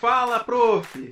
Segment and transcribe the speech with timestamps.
[0.00, 1.10] Fala, prof!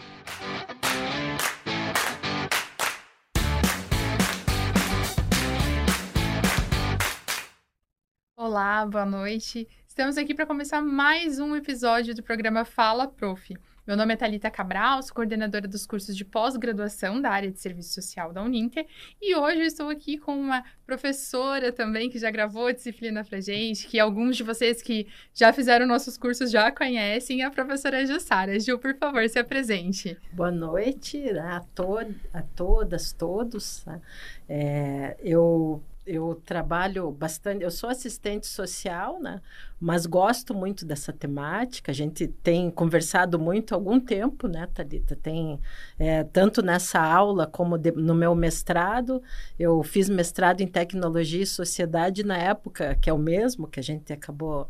[8.37, 9.67] Olá, boa noite.
[9.89, 13.59] Estamos aqui para começar mais um episódio do programa Fala Prof.
[13.87, 17.95] Meu nome é Talita Cabral, sou coordenadora dos cursos de pós-graduação da área de serviço
[17.95, 18.85] social da Uninter
[19.23, 23.41] e hoje eu estou aqui com uma professora também que já gravou a disciplina pra
[23.41, 28.59] gente, que alguns de vocês que já fizeram nossos cursos já conhecem, a professora Jussara.
[28.59, 30.19] Gil, por favor, se apresente.
[30.33, 31.99] Boa noite a, to
[32.35, 33.85] a todas, todos.
[33.85, 34.01] Tá?
[34.49, 39.43] É, eu eu trabalho bastante, eu sou assistente social, né?
[39.81, 41.91] Mas gosto muito dessa temática.
[41.91, 45.17] A gente tem conversado muito há algum tempo, né, Thalita?
[45.17, 45.61] Tem
[45.99, 49.21] é, tanto nessa aula como de, no meu mestrado.
[49.59, 53.83] Eu fiz mestrado em tecnologia e sociedade na época, que é o mesmo que a
[53.83, 54.69] gente acabou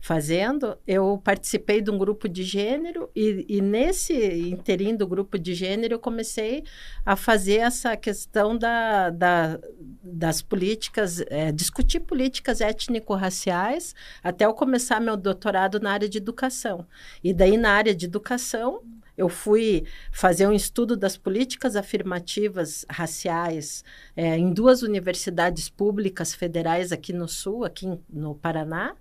[0.00, 4.14] fazendo, eu participei de um grupo de gênero e, e, nesse
[4.48, 6.62] interim do grupo de gênero eu comecei
[7.04, 9.58] a fazer essa questão da, da
[10.02, 16.86] das políticas, é, discutir políticas étnico-raciais até eu começar meu doutorado na área de educação.
[17.22, 18.82] E daí na área de educação
[19.16, 23.82] eu fui fazer um estudo das políticas afirmativas raciais
[24.14, 28.94] é, em duas universidades públicas federais aqui no Sul, aqui no Paraná.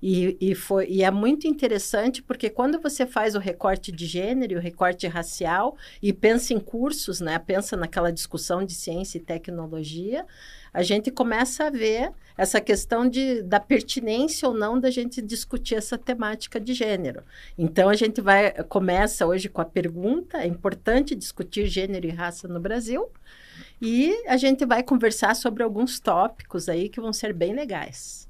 [0.00, 4.52] E, e, foi, e é muito interessante porque quando você faz o recorte de gênero
[4.52, 9.20] e o recorte racial e pensa em cursos, né, pensa naquela discussão de ciência e
[9.20, 10.24] tecnologia,
[10.72, 15.74] a gente começa a ver essa questão de, da pertinência ou não da gente discutir
[15.74, 17.22] essa temática de gênero.
[17.56, 22.46] Então a gente vai começa hoje com a pergunta: é importante discutir gênero e raça
[22.46, 23.08] no Brasil?
[23.80, 28.26] E a gente vai conversar sobre alguns tópicos aí que vão ser bem legais.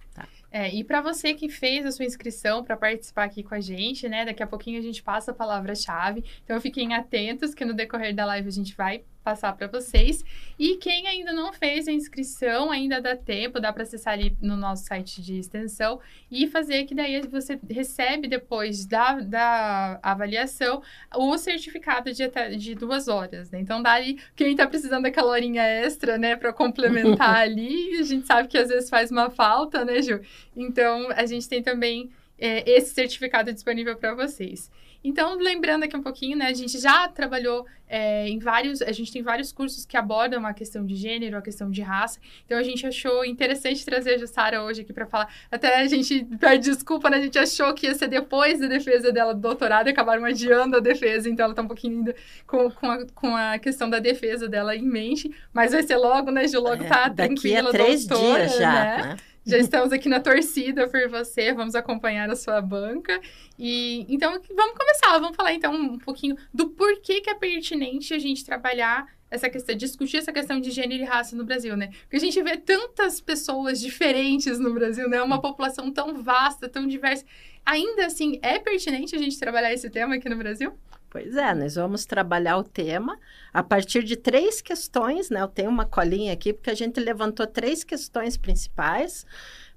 [0.50, 4.08] É, e para você que fez a sua inscrição para participar aqui com a gente,
[4.08, 4.24] né?
[4.24, 6.24] Daqui a pouquinho a gente passa a palavra-chave.
[6.44, 10.24] Então fiquem atentos que no decorrer da live a gente vai passar para vocês.
[10.56, 14.56] E quem ainda não fez a inscrição, ainda dá tempo, dá para acessar ali no
[14.56, 15.98] nosso site de extensão
[16.30, 20.80] e fazer que daí você recebe depois da, da avaliação
[21.16, 23.58] o certificado de, de duas horas, né?
[23.58, 28.46] Então, daí, quem está precisando daquela horinha extra, né, para complementar ali, a gente sabe
[28.46, 30.20] que às vezes faz uma falta, né, Ju?
[30.56, 34.70] Então, a gente tem também é, esse certificado disponível para vocês.
[35.02, 36.46] Então, lembrando aqui um pouquinho, né?
[36.46, 38.82] A gente já trabalhou é, em vários.
[38.82, 42.18] A gente tem vários cursos que abordam a questão de gênero, a questão de raça.
[42.44, 45.32] Então, a gente achou interessante trazer a Jussara hoje aqui para falar.
[45.50, 47.18] Até a gente pede desculpa, né?
[47.18, 50.76] A gente achou que ia ser depois da defesa dela do doutorado e acabaram adiando
[50.76, 51.28] a defesa.
[51.28, 52.14] Então, ela tá um pouquinho ainda
[52.46, 55.30] com, com, a, com a questão da defesa dela em mente.
[55.52, 56.60] Mas vai ser logo, né, Ju?
[56.60, 58.96] Logo é, tá daqui a três dias já, né?
[59.02, 59.16] né?
[59.46, 63.20] Já estamos aqui na torcida por você, vamos acompanhar a sua banca.
[63.56, 68.18] E então vamos começar, vamos falar então um pouquinho do porquê que é pertinente a
[68.18, 71.90] gente trabalhar essa questão, discutir essa questão de gênero e raça no Brasil, né?
[72.02, 75.22] Porque a gente vê tantas pessoas diferentes no Brasil, né?
[75.22, 77.24] Uma população tão vasta, tão diversa.
[77.64, 80.72] Ainda assim, é pertinente a gente trabalhar esse tema aqui no Brasil?
[81.16, 83.18] Pois é, nós vamos trabalhar o tema
[83.50, 85.40] a partir de três questões, né?
[85.40, 89.24] Eu tenho uma colinha aqui, porque a gente levantou três questões principais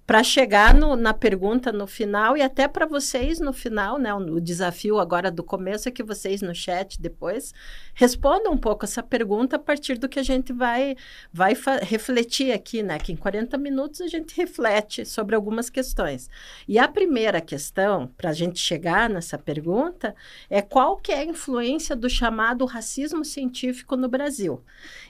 [0.09, 4.11] para chegar no, na pergunta no final e até para vocês no final, né?
[4.11, 7.53] O, o, desafio agora do começo é que vocês no chat depois
[7.93, 10.95] respondam um pouco essa pergunta a partir do que a gente vai,
[11.31, 11.53] vai
[11.83, 12.97] refletir aqui, né?
[12.97, 16.27] Que em 40 minutos a gente reflete sobre algumas questões.
[16.67, 20.15] E a primeira questão, para a gente chegar nessa pergunta,
[20.49, 24.63] é qual que é a influência do chamado racismo científico no Brasil.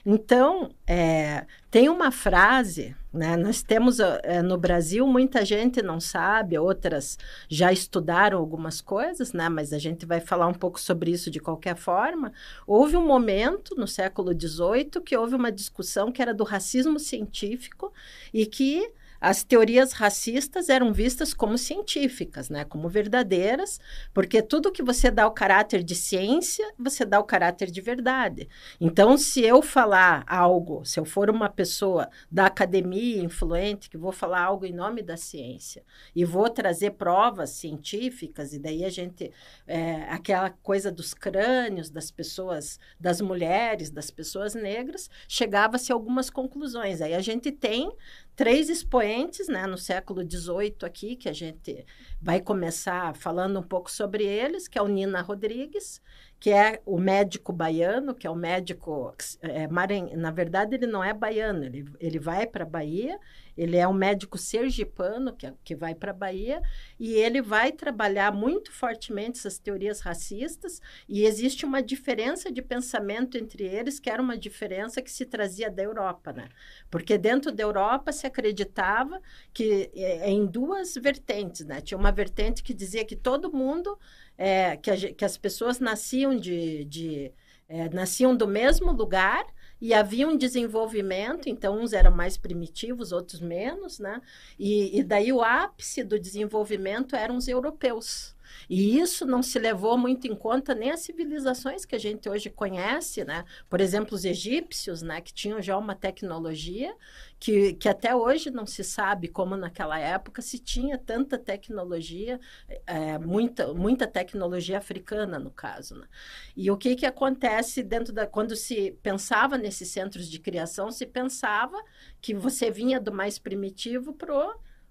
[0.04, 3.36] Então, é, tem uma frase, né?
[3.36, 7.16] Nós temos é, no Brasil, muita gente não sabe, outras
[7.48, 9.48] já estudaram algumas coisas, né?
[9.48, 12.32] Mas a gente vai falar um pouco sobre isso de qualquer forma.
[12.66, 17.92] Houve um momento no século XVIII que houve uma discussão que era do racismo científico
[18.34, 23.78] e que as teorias racistas eram vistas como científicas, né, como verdadeiras,
[24.14, 28.48] porque tudo que você dá o caráter de ciência, você dá o caráter de verdade.
[28.80, 34.12] Então, se eu falar algo, se eu for uma pessoa da academia influente, que vou
[34.12, 35.84] falar algo em nome da ciência
[36.14, 39.30] e vou trazer provas científicas, e daí a gente,
[39.66, 46.30] é, aquela coisa dos crânios das pessoas, das mulheres, das pessoas negras, chegava-se a algumas
[46.30, 47.02] conclusões.
[47.02, 47.92] Aí a gente tem
[48.40, 51.84] três expoentes, né, no século XVIII aqui, que a gente
[52.18, 56.00] vai começar falando um pouco sobre eles, que é o Nina Rodrigues,
[56.40, 59.14] que é o médico baiano, que é o médico.
[59.42, 59.68] É,
[60.16, 63.20] na verdade, ele não é baiano, ele, ele vai para a Bahia,
[63.54, 66.62] ele é um médico sergipano que, que vai para a Bahia,
[66.98, 73.36] e ele vai trabalhar muito fortemente essas teorias racistas, e existe uma diferença de pensamento
[73.36, 76.48] entre eles, que era uma diferença que se trazia da Europa, né?
[76.90, 79.20] Porque dentro da Europa se acreditava
[79.52, 81.82] que é, em duas vertentes, né?
[81.82, 83.98] Tinha uma vertente que dizia que todo mundo
[84.40, 87.30] é, que, a, que, as pessoas nasciam de, de
[87.68, 89.44] é, nasciam do mesmo lugar
[89.78, 94.22] e havia um desenvolvimento, então uns eram mais primitivos, outros menos, né?
[94.58, 98.34] E, e daí o ápice do desenvolvimento eram os europeus.
[98.68, 102.48] E isso não se levou muito em conta nem as civilizações que a gente hoje
[102.48, 103.44] conhece, né?
[103.68, 105.20] Por exemplo, os egípcios, né?
[105.20, 106.94] Que tinham já uma tecnologia
[107.40, 112.38] que, que até hoje não se sabe como naquela época se tinha tanta tecnologia,
[112.86, 115.96] é, muita, muita tecnologia africana, no caso.
[115.96, 116.06] Né?
[116.54, 118.26] E o que, que acontece dentro da...
[118.26, 121.82] Quando se pensava nesses centros de criação, se pensava
[122.20, 124.34] que você vinha do mais primitivo para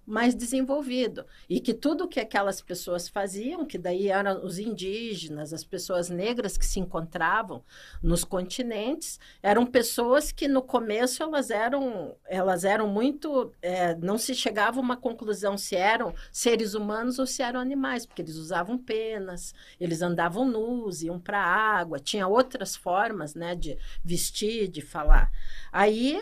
[0.10, 1.26] mais desenvolvido.
[1.48, 6.58] E que tudo que aquelas pessoas faziam, que daí eram os indígenas, as pessoas negras
[6.58, 7.64] que se encontravam
[8.02, 13.54] nos continentes, eram pessoas que no começo elas eram, elas eram muito.
[13.62, 18.06] É, não se chegava a uma conclusão se eram seres humanos ou se eram animais,
[18.06, 23.56] porque eles usavam penas, eles andavam nus, iam para a água, tinha outras formas né,
[23.56, 25.32] de vestir, de falar.
[25.72, 26.20] Aí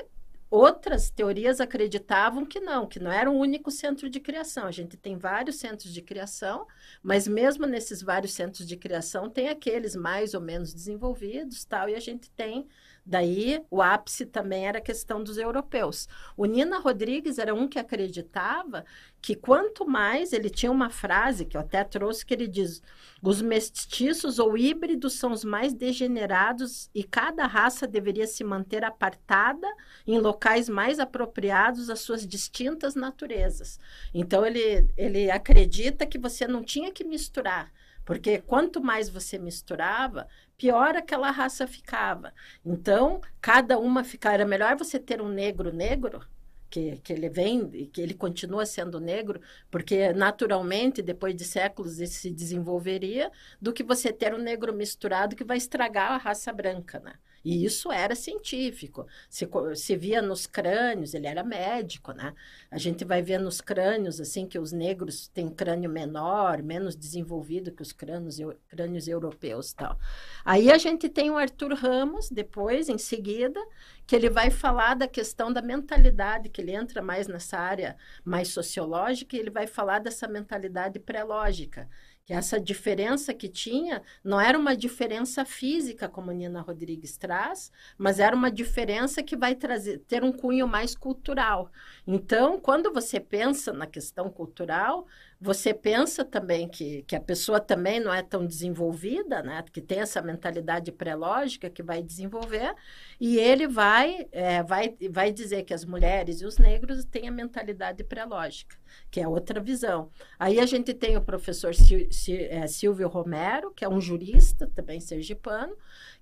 [0.50, 4.66] Outras teorias acreditavam que não, que não era um único centro de criação.
[4.66, 6.66] A gente tem vários centros de criação,
[7.04, 11.96] mas mesmo nesses vários centros de criação tem aqueles mais ou menos desenvolvidos, tal, e
[11.96, 12.68] a gente tem
[13.10, 16.10] Daí, o ápice também era a questão dos europeus.
[16.36, 18.84] O Nina Rodrigues era um que acreditava
[19.28, 22.82] que quanto mais ele tinha uma frase que eu até trouxe que ele diz:
[23.22, 29.68] os mestiços ou híbridos são os mais degenerados e cada raça deveria se manter apartada
[30.08, 33.82] em locais mais apropriados às suas distintas naturezas.
[34.14, 37.70] Então ele ele acredita que você não tinha que misturar,
[38.06, 40.26] porque quanto mais você misturava,
[40.58, 42.34] pior aquela raça ficava.
[42.66, 44.36] Então, cada uma ficar.
[44.36, 46.26] Era melhor você ter um negro negro,
[46.70, 49.42] que, que ele vem, que ele continua sendo negro,
[49.72, 53.32] porque naturalmente, depois de séculos, ele se desenvolveria,
[53.62, 57.14] do que você ter um negro misturado que vai estragar a raça branca, né?
[57.48, 59.08] E isso era científico.
[59.30, 62.34] Se, se via nos crânios, ele era médico, né?
[62.70, 67.72] A gente vai ver nos crânios, assim, que os negros têm crânio menor, menos desenvolvido
[67.72, 69.98] que os crânios, crânios europeus tal.
[70.44, 73.66] Aí a gente tem o Arthur Ramos, depois, em seguida,
[74.06, 77.96] que ele vai falar da questão da mentalidade, que ele entra mais nessa área
[78.26, 81.88] mais sociológica, e ele vai falar dessa mentalidade pré-lógica,
[82.28, 88.20] que essa diferença que tinha não era uma diferença física, como Nina Rodrigues traz, mas
[88.20, 91.72] era uma diferença que vai trazer, ter um cunho mais cultural.
[92.06, 95.08] Então, quando você pensa na questão cultural,
[95.40, 99.64] você pensa também que, que a pessoa também não é tão desenvolvida, né?
[99.72, 102.74] Que tem essa mentalidade pré-lógica que vai desenvolver,
[103.20, 107.32] e ele vai, é, vai, vai dizer que as mulheres e os negros têm a
[107.32, 108.78] mentalidade pré-lógica,
[109.12, 110.10] que é outra visão.
[110.40, 115.76] Aí a gente tem o professor é, Silvio Romero, que é um jurista, também sergipano,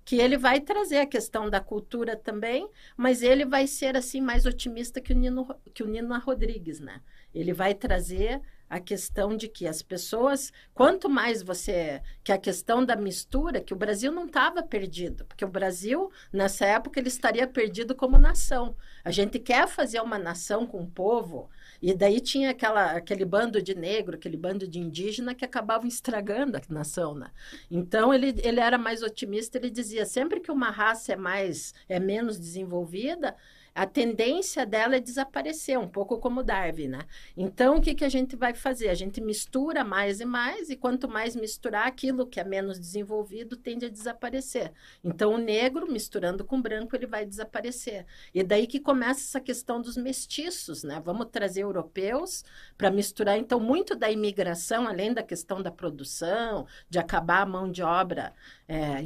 [0.04, 4.44] que ele vai trazer a questão da cultura também, mas ele vai ser assim mais
[4.44, 7.00] otimista que o Nino, que o Nino Rodrigues, né?
[7.34, 12.84] Ele vai trazer a questão de que as pessoas, quanto mais você, que a questão
[12.84, 17.46] da mistura, que o Brasil não estava perdido, porque o Brasil, nessa época, ele estaria
[17.46, 18.76] perdido como nação.
[19.04, 21.48] A gente quer fazer uma nação com o povo,
[21.80, 26.56] e daí tinha aquela, aquele bando de negro, aquele bando de indígena que acabavam estragando
[26.56, 27.30] a nação, né?
[27.70, 32.00] Então, ele, ele era mais otimista, ele dizia, sempre que uma raça é mais, é
[32.00, 33.36] menos desenvolvida,
[33.76, 37.00] a tendência dela é desaparecer, um pouco como Darwin, né?
[37.36, 38.88] Então, o que, que a gente vai fazer?
[38.88, 43.54] A gente mistura mais e mais, e quanto mais misturar, aquilo que é menos desenvolvido
[43.54, 44.72] tende a desaparecer.
[45.04, 48.06] Então, o negro, misturando com o branco, ele vai desaparecer.
[48.34, 50.98] E daí que começa essa questão dos mestiços, né?
[51.04, 52.44] Vamos trazer europeus
[52.78, 57.70] para misturar, então, muito da imigração, além da questão da produção, de acabar a mão
[57.70, 58.32] de obra
[58.68, 59.02] é,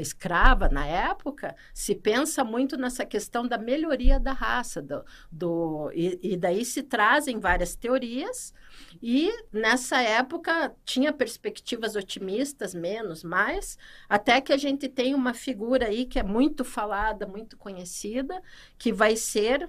[0.00, 6.18] escrava na época, se pensa muito nessa questão da melhoria da raça, do, do e,
[6.22, 8.52] e, daí se trazem várias teorias,
[9.02, 15.86] e nessa época tinha perspectivas otimistas, menos, mais, até que a gente tem uma figura
[15.86, 18.42] aí que é muito falada, muito conhecida,
[18.78, 19.68] que vai ser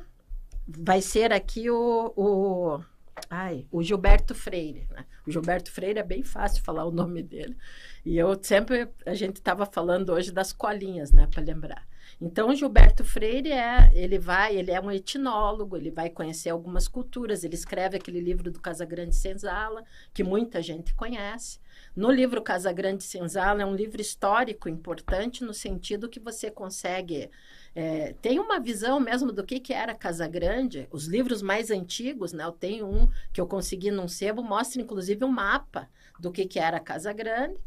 [0.67, 2.79] vai ser aqui o, o,
[3.29, 4.87] ai, o Gilberto Freire.
[4.89, 5.05] Né?
[5.25, 7.55] O Gilberto Freire é bem fácil falar o nome dele.
[8.05, 11.87] E eu sempre, a gente estava falando hoje das colinhas, né, para lembrar.
[12.19, 16.87] Então, o Gilberto Freire é, ele vai, ele é um etnólogo, ele vai conhecer algumas
[16.87, 21.59] culturas, ele escreve aquele livro do Casagrande Senzala, que muita gente conhece.
[21.95, 27.29] No livro Casagrande Senzala é um livro histórico importante no sentido que você consegue
[27.73, 30.87] é, tem uma visão mesmo do que, que era Casa Grande.
[30.91, 32.43] Os livros mais antigos, né?
[32.43, 36.59] Eu tenho um que eu consegui num sebo, mostra inclusive um mapa do que, que
[36.59, 37.57] era Casa Grande.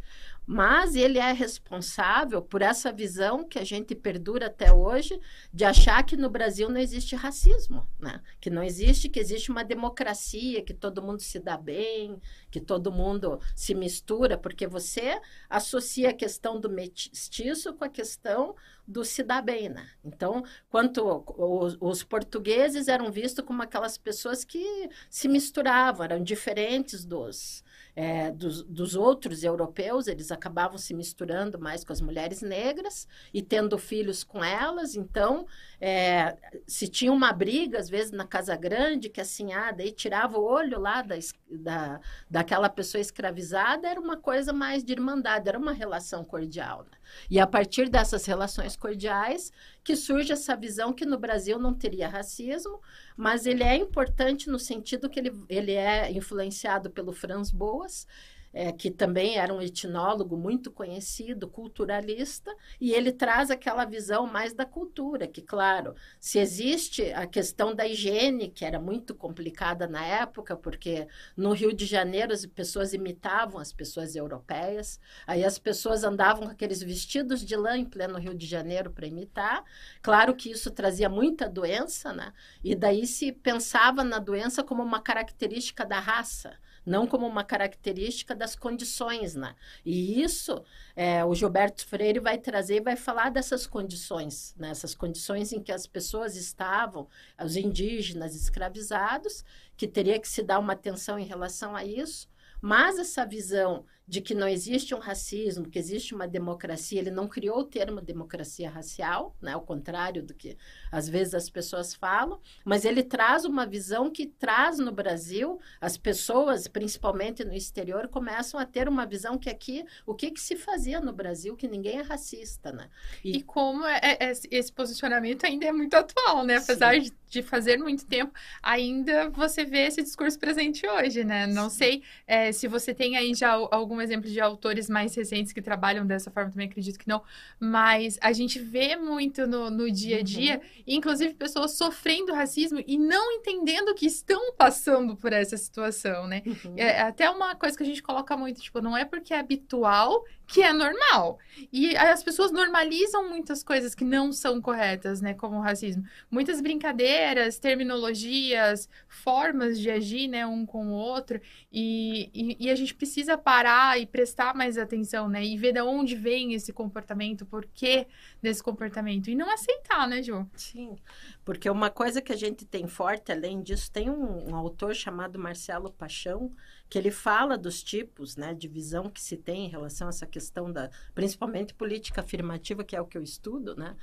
[0.46, 5.18] Mas ele é responsável por essa visão que a gente perdura até hoje
[5.52, 8.20] de achar que no Brasil não existe racismo, né?
[8.40, 12.20] Que não existe, que existe uma democracia, que todo mundo se dá bem,
[12.50, 18.54] que todo mundo se mistura, porque você associa a questão do mestiço com a questão
[18.86, 19.88] do se dar bem, né?
[20.04, 27.02] Então, quanto os, os portugueses eram vistos como aquelas pessoas que se misturavam, eram diferentes
[27.02, 27.63] dos
[27.96, 33.40] é, dos, dos, outros europeus, eles acabavam se misturando mais com as mulheres negras e
[33.40, 34.96] tendo filhos com elas.
[34.96, 35.46] Então,
[35.80, 36.36] é,
[36.66, 40.44] se tinha uma briga, às vezes, na Casa Grande, que assim, ah, daí tirava o
[40.44, 41.14] olho lá da,
[41.48, 46.84] da, daquela pessoa escravizada, era uma coisa mais de irmandade, era uma relação cordial.
[46.90, 46.98] Né?
[47.30, 52.08] E a partir dessas relações cordiais que surge essa visão que no Brasil não teria
[52.08, 52.80] racismo,
[53.16, 58.06] mas ele é importante no sentido que ele, ele é influenciado pelo Franz Boas,
[58.54, 64.54] é, que também era um etnólogo muito conhecido, culturalista, e ele traz aquela visão mais
[64.54, 70.04] da cultura, que, claro, se existe a questão da higiene, que era muito complicada na
[70.04, 76.04] época, porque no Rio de Janeiro as pessoas imitavam as pessoas europeias, aí as pessoas
[76.04, 79.64] andavam com aqueles vestidos de lã em pleno Rio de Janeiro para imitar.
[80.00, 82.32] Claro que isso trazia muita doença, né?
[82.62, 88.34] E daí se pensava na doença como uma característica da raça não como uma característica
[88.34, 89.54] das condições, né?
[89.84, 90.62] E isso
[90.94, 94.70] é, o Gilberto Freire vai trazer vai falar dessas condições, né?
[94.70, 97.08] Essas condições em que as pessoas estavam,
[97.42, 99.44] os indígenas escravizados,
[99.76, 102.28] que teria que se dar uma atenção em relação a isso,
[102.60, 107.00] mas essa visão de que não existe um racismo, que existe uma democracia.
[107.00, 109.52] Ele não criou o termo democracia racial, né?
[109.52, 110.58] ao contrário do que
[110.92, 115.96] às vezes as pessoas falam, mas ele traz uma visão que traz no Brasil, as
[115.96, 120.54] pessoas, principalmente no exterior, começam a ter uma visão que aqui, o que, que se
[120.56, 122.73] fazia no Brasil, que ninguém é racista.
[122.73, 122.90] Né?
[123.25, 126.56] E, e como é, é, esse posicionamento ainda é muito atual, né?
[126.56, 131.24] apesar de, de, fazer muito tempo, ainda você vê esse discurso presente hoje.
[131.24, 131.46] Né?
[131.46, 135.60] Não sei é, se você tem aí já algum exemplo de autores mais recentes que
[135.60, 137.22] trabalham dessa forma, também acredito que não.
[137.58, 140.24] Mas a gente vê muito no, no dia a uhum.
[140.24, 140.82] dia, uhum.
[140.86, 146.42] inclusive pessoas sofrendo racismo e não entendendo que estão passando por essa situação, né?
[146.46, 146.74] Uhum.
[146.76, 150.24] É até uma coisa que a gente coloca muito, tipo, não é porque é habitual
[150.46, 151.38] que é normal.
[151.72, 156.04] E as pessoas normalizam muitas coisas que não são corretas, né, como o racismo.
[156.30, 161.40] Muitas brincadeiras, terminologias, formas de agir, né, um com o outro.
[161.72, 165.80] E, e, e, a gente precisa parar e prestar mais atenção, né, e ver de
[165.80, 168.06] onde vem esse comportamento, por que
[168.42, 169.28] desse comportamento.
[169.28, 170.48] E não aceitar, né, Ju?
[170.54, 170.96] Sim,
[171.44, 175.38] porque uma coisa que a gente tem forte, além disso, tem um, um autor chamado
[175.38, 176.52] Marcelo Paixão,
[176.88, 180.26] que ele fala dos tipos né, de visão que se tem em relação a essa
[180.26, 183.96] questão da, principalmente política afirmativa, que é o que eu estudo, né?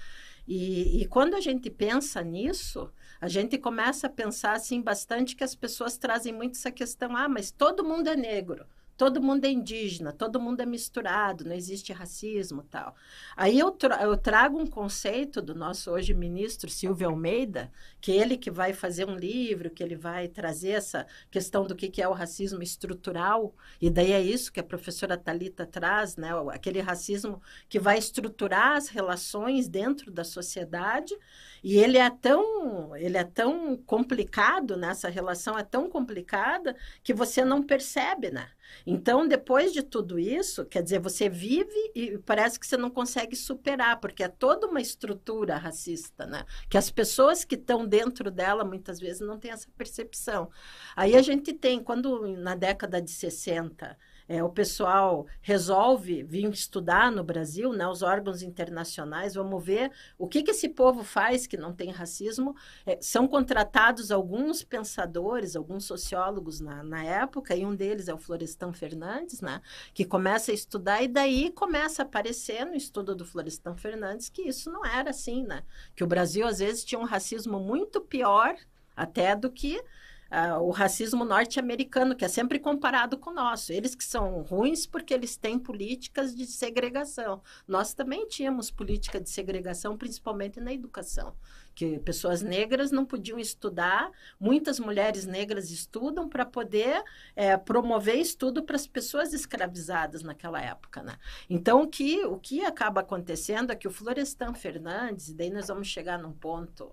[0.48, 5.44] E, e, quando a gente pensa nisso, a gente começa a pensar assim bastante que
[5.44, 8.66] as pessoas trazem muito essa questão, ah, mas todo mundo é negro
[9.02, 12.96] todo mundo é indígena, todo mundo é misturado, não existe racismo tal.
[13.36, 18.38] Aí eu, tra eu trago um conceito do nosso hoje ministro Silvio Almeida, que ele
[18.38, 22.08] que vai fazer um livro, que ele vai trazer essa questão do que, que é
[22.08, 26.30] o racismo estrutural, e daí é isso que a professora Talita traz, né?
[26.54, 31.18] aquele racismo que vai estruturar as relações dentro da sociedade,
[31.64, 34.90] e ele é tão, ele é tão complicado, né?
[34.92, 38.48] essa relação é tão complicada que você não percebe, né?
[38.86, 43.36] Então, depois de tudo isso, quer dizer, você vive e parece que você não consegue
[43.36, 46.46] superar, porque é toda uma estrutura racista, né?
[46.70, 50.50] Que as pessoas que estão dentro dela muitas vezes não têm essa percepção.
[50.96, 53.98] Aí a gente tem, quando na década de 60
[54.28, 60.28] é, o pessoal resolve vir estudar no Brasil, né, os órgãos internacionais, vamos ver o
[60.28, 62.56] que, que esse povo faz que não tem racismo.
[62.86, 68.18] É, são contratados alguns pensadores, alguns sociólogos na, na época, e um deles é o
[68.18, 69.62] Florestan Fernandes, né,
[69.94, 74.44] que começa a estudar, e daí começa a aparecer no estudo do Florestan Fernandes que
[74.44, 75.64] isso não era assim, né?
[75.96, 78.56] Que o Brasil, às vezes, tinha um racismo muito pior
[78.96, 79.82] até do que
[80.32, 83.74] uh, o racismo norte-americano, que é sempre comparado com o nosso.
[83.74, 87.42] Eles que são ruins porque eles têm políticas de segregação.
[87.68, 91.36] Nós também tínhamos política de segregação, principalmente na educação.
[91.74, 97.04] Que pessoas negras não podiam estudar, muitas mulheres negras estudam para poder
[97.36, 101.02] é, promover estudo para as pessoas escravizadas naquela época.
[101.02, 101.16] Né?
[101.50, 105.68] Então, o que, o que acaba acontecendo é que o Florestan Fernandes, e daí nós
[105.70, 106.92] vamos chegar num ponto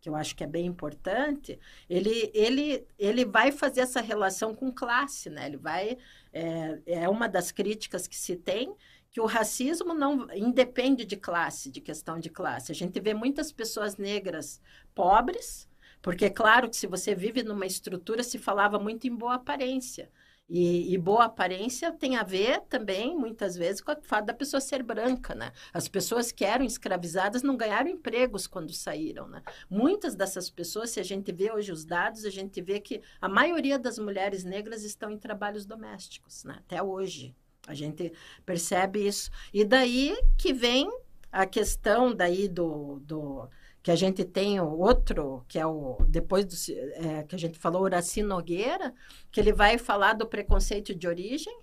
[0.00, 4.72] que eu acho que é bem importante, ele, ele, ele vai fazer essa relação com
[4.72, 5.46] classe, né?
[5.46, 5.98] Ele vai...
[6.32, 8.74] É, é uma das críticas que se tem,
[9.10, 12.70] que o racismo não independe de classe, de questão de classe.
[12.70, 14.60] A gente vê muitas pessoas negras
[14.94, 15.68] pobres,
[16.00, 20.10] porque é claro que se você vive numa estrutura, se falava muito em boa aparência.
[20.48, 24.62] E, e, boa aparência tem a ver também, muitas vezes, com o fato da pessoa
[24.62, 25.52] ser branca, né?
[25.74, 29.42] As pessoas que eram escravizadas não ganharam empregos quando saíram, né?
[29.68, 33.28] Muitas dessas pessoas, se a gente vê hoje os dados, a gente vê que a
[33.28, 36.56] maioria das mulheres negras estão em trabalhos domésticos, né?
[36.60, 37.34] Até hoje.
[37.66, 38.10] A gente
[38.46, 39.30] percebe isso.
[39.52, 40.90] E daí que vem
[41.30, 43.48] a questão daí do, do
[43.82, 46.54] que a gente tem outro, que é o, depois do,
[46.94, 48.94] é, que a gente falou, Horaci Nogueira,
[49.30, 51.56] que ele vai falar do preconceito de origem,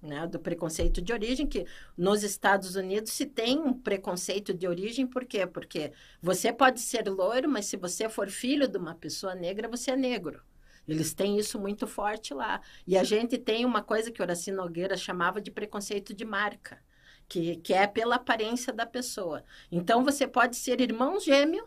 [0.00, 5.06] né, do preconceito de origem, que nos Estados Unidos se tem um preconceito de origem,
[5.06, 5.46] por quê?
[5.46, 9.90] Porque você pode ser loiro, mas se você for filho de uma pessoa negra, você
[9.90, 10.40] é negro.
[10.86, 12.62] Eles têm isso muito forte lá.
[12.86, 16.78] E a gente tem uma coisa que Horaci Nogueira chamava de preconceito de marca
[17.28, 19.44] que, que é pela aparência da pessoa.
[19.70, 21.66] Então, você pode ser irmão gêmeo,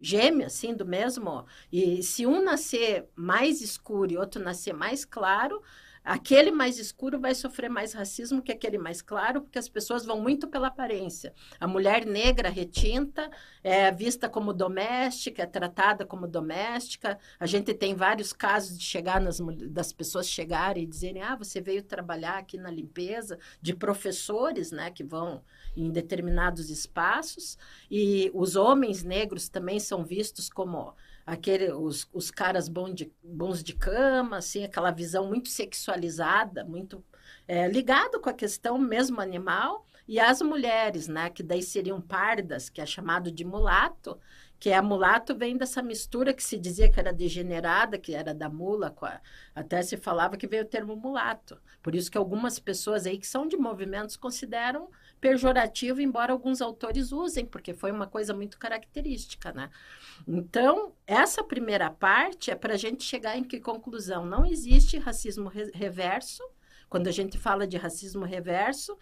[0.00, 1.46] gêmeo, assim, do mesmo.
[1.72, 5.62] E se um nascer mais escuro e outro nascer mais claro,
[6.04, 10.20] Aquele mais escuro vai sofrer mais racismo que aquele mais claro, porque as pessoas vão
[10.20, 11.32] muito pela aparência.
[11.58, 13.30] A mulher negra retinta
[13.62, 17.18] é vista como doméstica, é tratada como doméstica.
[17.40, 21.58] A gente tem vários casos de chegar nas, das pessoas chegarem e dizerem: "Ah, você
[21.58, 25.42] veio trabalhar aqui na limpeza", de professores, né, que vão
[25.74, 27.56] em determinados espaços,
[27.90, 30.94] e os homens negros também são vistos como
[31.26, 37.04] aquele, os, os caras bons de, bons de cama, assim, aquela visão muito sexualizada, muito
[37.46, 42.68] é, ligado com a questão mesmo animal, e as mulheres, né, que daí seriam pardas,
[42.68, 44.18] que é chamado de mulato,
[44.58, 48.48] que é mulato vem dessa mistura que se dizia que era degenerada, que era da
[48.48, 49.20] mula, a,
[49.54, 51.60] até se falava que veio o termo mulato.
[51.82, 54.90] Por isso que algumas pessoas aí que são de movimentos consideram
[55.24, 59.70] pejorativo, embora alguns autores usem, porque foi uma coisa muito característica, né?
[60.28, 64.26] Então, essa primeira parte é para a gente chegar em que conclusão?
[64.26, 66.42] Não existe racismo re reverso,
[66.90, 68.98] quando a gente fala de racismo reverso,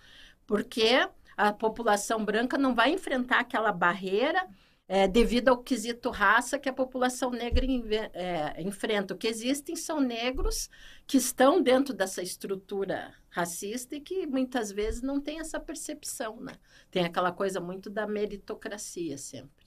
[0.47, 4.47] porque a população branca não vai enfrentar aquela barreira
[4.88, 7.64] é, devido ao quesito raça que a população negra
[8.12, 9.14] é, enfrenta.
[9.14, 10.68] O que existem são negros
[11.07, 16.53] que estão dentro dessa estrutura racista e que muitas vezes não tem essa percepção, né?
[16.90, 19.62] Tem aquela coisa muito da meritocracia sempre.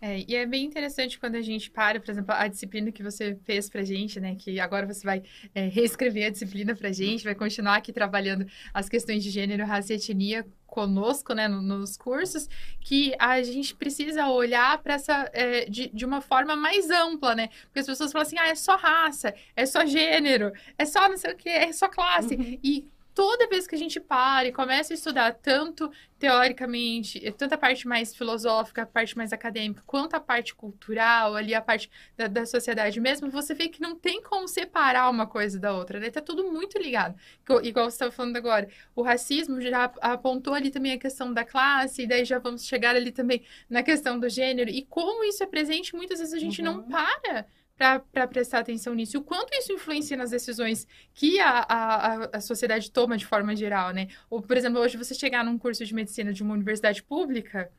[0.00, 3.34] É, e é bem interessante quando a gente para, por exemplo, a disciplina que você
[3.44, 4.36] fez pra gente, né?
[4.38, 5.22] Que agora você vai
[5.54, 9.94] é, reescrever a disciplina pra gente, vai continuar aqui trabalhando as questões de gênero, raça
[9.94, 12.48] e etnia conosco, né, nos cursos,
[12.80, 17.48] que a gente precisa olhar para essa é, de, de uma forma mais ampla, né?
[17.64, 21.16] Porque as pessoas falam assim, ah, é só raça, é só gênero, é só não
[21.16, 22.34] sei o que, é só classe.
[22.34, 22.58] Uhum.
[22.62, 27.58] E toda vez que a gente para e começa a estudar tanto teoricamente, tanto a
[27.58, 32.26] parte mais filosófica, a parte mais acadêmica, quanto a parte cultural, ali a parte da,
[32.26, 36.10] da sociedade mesmo, você vê que não tem como separar uma coisa da outra, né?
[36.10, 37.18] Tá tudo muito ligado.
[37.62, 42.02] Igual você estava falando agora, o racismo já apontou ali também a questão da classe,
[42.02, 45.46] e daí já vamos chegar ali também na questão do gênero, e como isso é
[45.46, 46.66] presente, muitas vezes a gente uhum.
[46.66, 47.46] não para
[47.76, 49.18] para prestar atenção nisso.
[49.18, 53.90] O quanto isso influencia nas decisões que a, a, a sociedade toma de forma geral,
[53.90, 54.08] né?
[54.30, 57.70] Ou, por exemplo, hoje você chegar num curso de medicina de uma universidade pública,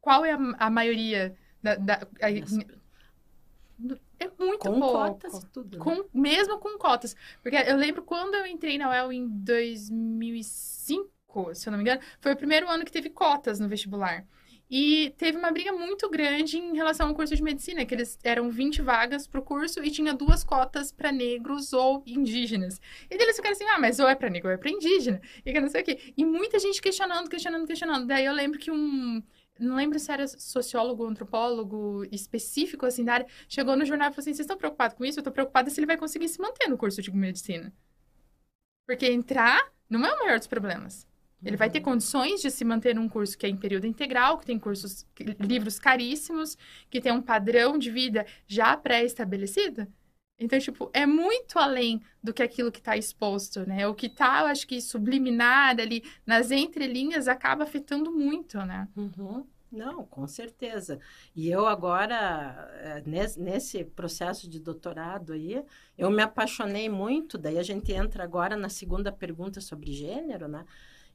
[0.00, 1.76] qual é a, a maioria da...
[1.76, 2.30] da a,
[4.18, 4.92] é muito com pouco.
[4.92, 5.78] cotas tudo.
[5.78, 5.84] Né?
[5.84, 7.16] Com, mesmo com cotas.
[7.42, 12.00] Porque eu lembro quando eu entrei na UEL em 2005, se eu não me engano,
[12.20, 14.26] foi o primeiro ano que teve cotas no vestibular.
[14.70, 18.48] E teve uma briga muito grande em relação ao curso de medicina, que eles eram
[18.48, 22.80] 20 vagas para o curso e tinha duas cotas para negros ou indígenas.
[23.10, 25.20] E eles ficaram assim: ah, mas ou é para negro ou é para indígena.
[25.44, 26.12] E que não sei o quê.
[26.16, 28.06] E muita gente questionando, questionando, questionando.
[28.06, 29.20] Daí eu lembro que um.
[29.58, 34.12] Não lembro se era sociólogo ou antropólogo específico assim da área, chegou no jornal e
[34.12, 35.18] falou assim: vocês estão preocupados com isso?
[35.18, 37.72] Eu estou preocupada se ele vai conseguir se manter no curso de medicina.
[38.86, 41.09] Porque entrar não é o maior dos problemas.
[41.44, 41.84] Ele vai ter uhum.
[41.84, 45.06] condições de se manter num curso que é em período integral, que tem cursos,
[45.40, 46.56] livros caríssimos,
[46.90, 49.86] que tem um padrão de vida já pré-estabelecido?
[50.38, 53.86] Então, tipo, é muito além do que aquilo que está exposto, né?
[53.86, 58.88] O que está, eu acho que subliminar ali nas entrelinhas acaba afetando muito, né?
[58.96, 59.46] Uhum.
[59.70, 60.98] Não, com certeza.
[61.36, 63.02] E eu agora, eh,
[63.36, 65.62] nesse processo de doutorado aí,
[65.96, 70.64] eu me apaixonei muito, daí a gente entra agora na segunda pergunta sobre gênero, né?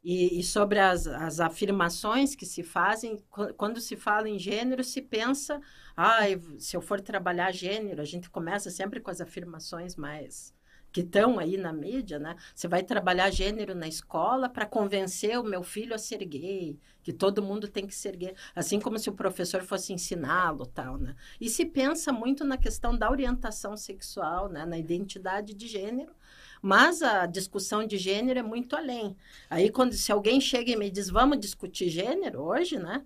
[0.07, 3.17] E, e sobre as, as afirmações que se fazem,
[3.57, 5.59] quando se fala em gênero, se pensa,
[5.97, 6.19] ah,
[6.59, 10.53] se eu for trabalhar gênero, a gente começa sempre com as afirmações mais
[10.91, 12.35] que estão aí na mídia, né?
[12.55, 17.11] Você vai trabalhar gênero na escola para convencer o meu filho a ser gay, que
[17.11, 21.13] todo mundo tem que ser gay, assim como se o professor fosse ensiná-lo, tal, né?
[21.41, 24.65] E se pensa muito na questão da orientação sexual, né?
[24.65, 26.13] Na identidade de gênero,
[26.61, 29.15] mas a discussão de gênero é muito além.
[29.49, 33.03] Aí quando se alguém chega e me diz, vamos discutir gênero hoje, né?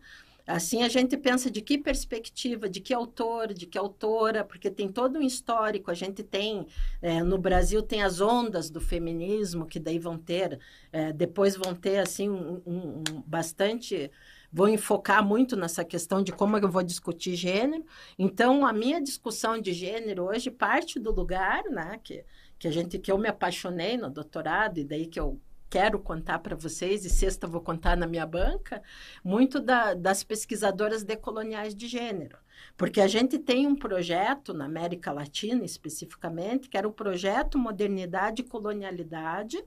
[0.50, 4.92] Assim a gente pensa de que perspectiva, de que autor, de que autora, porque tem
[4.92, 5.92] todo um histórico.
[5.92, 6.66] A gente tem
[7.04, 10.60] é, no Brasil tem as ondas do feminismo que daí vão ter,
[10.92, 14.10] é, depois vão ter assim um, um, um bastante
[14.52, 17.86] vou enfocar muito nessa questão de como eu vou discutir gênero.
[18.18, 22.26] Então, a minha discussão de gênero hoje parte do lugar, né, que,
[22.60, 26.40] que a gente que eu me apaixonei no doutorado e daí que eu quero contar
[26.40, 28.82] para vocês, e sexta vou contar na minha banca,
[29.24, 32.38] muito da, das pesquisadoras decoloniais de gênero.
[32.78, 38.42] Porque a gente tem um projeto na América Latina, especificamente, que era o projeto Modernidade
[38.42, 39.62] e Colonialidade,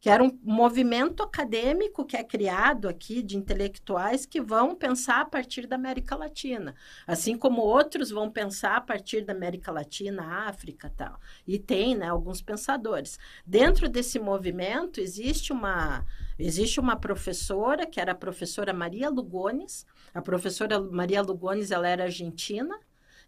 [0.00, 5.24] que era um movimento acadêmico que é criado aqui de intelectuais que vão pensar a
[5.24, 6.74] partir da América Latina,
[7.06, 11.18] assim como outros vão pensar a partir da América Latina, África, tal.
[11.46, 13.18] E tem, né, alguns pensadores.
[13.46, 16.04] Dentro desse movimento existe uma
[16.38, 19.84] existe uma professora que era a professora Maria Lugones,
[20.14, 22.78] a professora Maria Lugones, ela era argentina.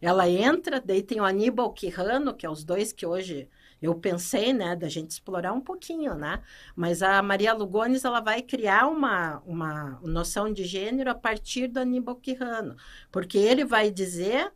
[0.01, 3.49] Ela entra, daí tem o Aníbal Quirrano, que é os dois que hoje
[3.83, 6.43] eu pensei, né, da gente explorar um pouquinho, né?
[6.77, 11.81] Mas a Maria Lugones, ela vai criar uma, uma noção de gênero a partir do
[11.81, 12.77] Aníbal Quirrano,
[13.11, 14.53] porque ele vai dizer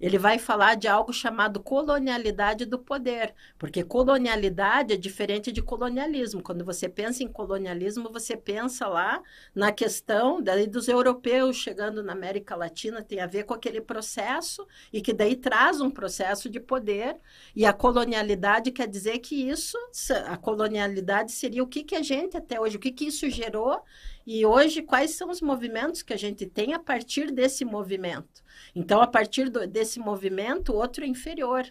[0.00, 6.42] ele vai falar de algo chamado colonialidade do poder, porque colonialidade é diferente de colonialismo.
[6.42, 9.22] Quando você pensa em colonialismo, você pensa lá
[9.54, 14.66] na questão daí dos europeus chegando na América Latina, tem a ver com aquele processo
[14.92, 17.16] e que daí traz um processo de poder,
[17.54, 19.76] e a colonialidade quer dizer que isso,
[20.26, 23.82] a colonialidade seria o que, que a gente até hoje, o que, que isso gerou
[24.30, 28.44] e hoje, quais são os movimentos que a gente tem a partir desse movimento?
[28.74, 31.66] Então, a partir do, desse movimento, o outro é inferior.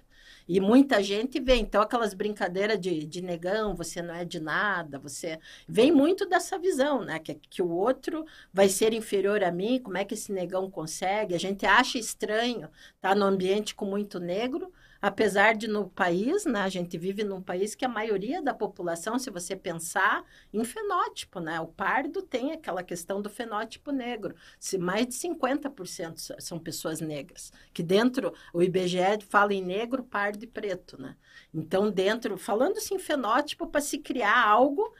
[0.48, 4.98] E muita gente vê, então, aquelas brincadeiras de, de negão, você não é de nada,
[4.98, 5.40] você.
[5.68, 7.20] Vem muito dessa visão, né?
[7.20, 11.36] Que, que o outro vai ser inferior a mim, como é que esse negão consegue?
[11.36, 14.72] A gente acha estranho estar tá, no ambiente com muito negro,
[15.02, 19.18] apesar de no país, né, a gente vive num país que a maioria da população,
[19.20, 24.78] se você pensar em fenótipo, né, o pardo tem aquela questão do fenótipo negro, se
[24.78, 30.48] mais de 50% são pessoas negras, que dentro o IBGE fala em negro, pardo e
[30.48, 31.16] preto, né?
[31.54, 34.94] Então dentro, falando-se em fenótipo para se criar algo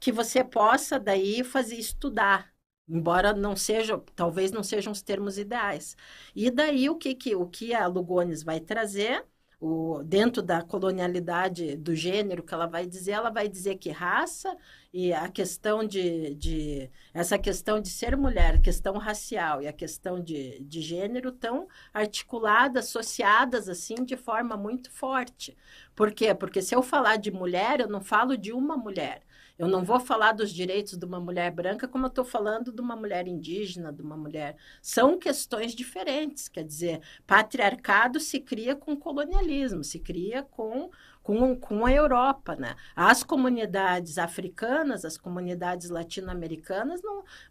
[0.00, 2.52] que você possa daí fazer estudar,
[2.88, 5.96] embora não seja, talvez não sejam os termos ideais.
[6.34, 9.24] E daí o que que o que a Lugones vai trazer
[9.60, 14.56] o, dentro da colonialidade do gênero que ela vai dizer, ela vai dizer que raça
[14.92, 20.22] e a questão de, de essa questão de ser mulher, questão racial e a questão
[20.22, 25.56] de, de gênero estão articuladas, associadas assim de forma muito forte.
[25.94, 26.34] Por quê?
[26.34, 29.22] Porque se eu falar de mulher, eu não falo de uma mulher.
[29.56, 32.80] Eu não vou falar dos direitos de uma mulher branca como eu estou falando de
[32.80, 34.56] uma mulher indígena, de uma mulher.
[34.82, 36.48] São questões diferentes.
[36.48, 40.90] Quer dizer, patriarcado se cria com colonialismo, se cria com
[41.24, 42.76] com, com a Europa, né?
[42.94, 47.00] As comunidades africanas, as comunidades latino-americanas,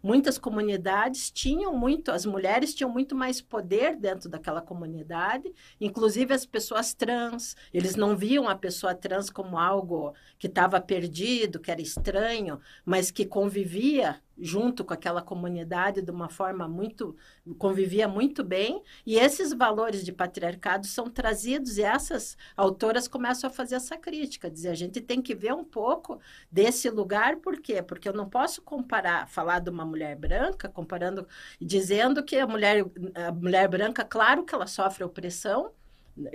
[0.00, 6.46] muitas comunidades tinham muito, as mulheres tinham muito mais poder dentro daquela comunidade, inclusive as
[6.46, 11.82] pessoas trans, eles não viam a pessoa trans como algo que estava perdido, que era
[11.82, 17.16] estranho, mas que convivia junto com aquela comunidade de uma forma muito
[17.58, 23.52] convivia muito bem e esses valores de patriarcado são trazidos e essas autoras começam a
[23.52, 26.20] fazer essa crítica dizer a gente tem que ver um pouco
[26.50, 27.82] desse lugar por quê?
[27.82, 31.26] Porque eu não posso comparar falar de uma mulher branca comparando
[31.60, 35.72] dizendo que a mulher a mulher branca claro que ela sofre opressão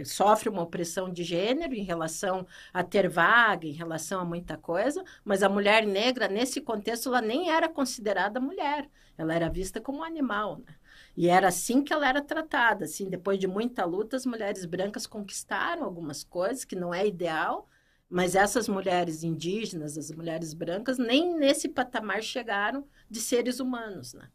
[0.03, 5.03] sofre uma opressão de gênero em relação a ter vaga, em relação a muita coisa,
[5.23, 9.99] mas a mulher negra, nesse contexto, ela nem era considerada mulher, ela era vista como
[9.99, 10.75] um animal, né?
[11.15, 15.05] E era assim que ela era tratada, assim, depois de muita luta, as mulheres brancas
[15.07, 17.67] conquistaram algumas coisas, que não é ideal,
[18.09, 24.29] mas essas mulheres indígenas, as mulheres brancas, nem nesse patamar chegaram de seres humanos, né?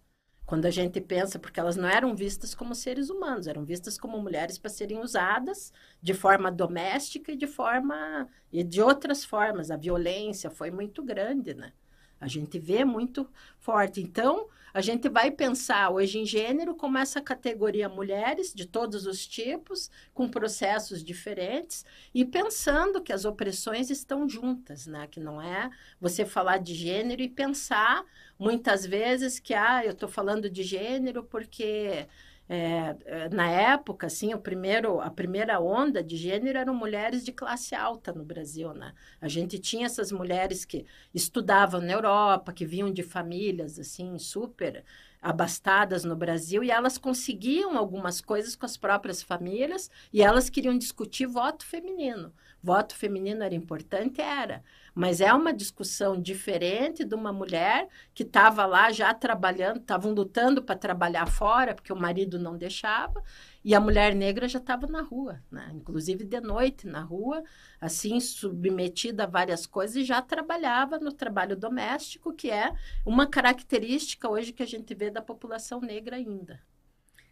[0.47, 4.21] Quando a gente pensa, porque elas não eram vistas como seres humanos, eram vistas como
[4.21, 9.71] mulheres para serem usadas de forma doméstica e de forma e de outras formas.
[9.71, 11.73] A violência foi muito grande, né?
[12.21, 13.29] A gente vê muito
[13.59, 14.01] forte.
[14.01, 19.27] Então, a gente vai pensar hoje em gênero como essa categoria mulheres de todos os
[19.27, 25.07] tipos, com processos diferentes, e pensando que as opressões estão juntas, né?
[25.07, 28.05] Que não é você falar de gênero e pensar
[28.39, 32.07] muitas vezes que, ah, eu estou falando de gênero porque
[32.49, 37.75] é, na época, assim, o primeiro, a primeira onda de gênero eram mulheres de classe
[37.75, 38.93] alta no Brasil, né?
[39.21, 44.85] A gente tinha essas mulheres que estudavam na Europa, que vinham de famílias, assim, super
[45.23, 50.77] abastadas no Brasil, e elas conseguiam algumas coisas com as próprias famílias, e elas queriam
[50.77, 52.31] discutir voto feminino.
[52.63, 54.21] Voto feminino era importante?
[54.21, 54.63] Era.
[54.95, 60.63] Mas é uma discussão diferente de uma mulher que estava lá já trabalhando, estavam lutando
[60.63, 63.23] para trabalhar fora, porque o marido não deixava,
[63.65, 65.71] e a mulher negra já estava na rua, né?
[65.75, 67.43] inclusive de noite na rua,
[67.81, 72.73] assim, submetida a várias coisas, e já trabalhava no trabalho doméstico, que é
[73.05, 76.61] uma característica hoje que a gente vê da população negra ainda.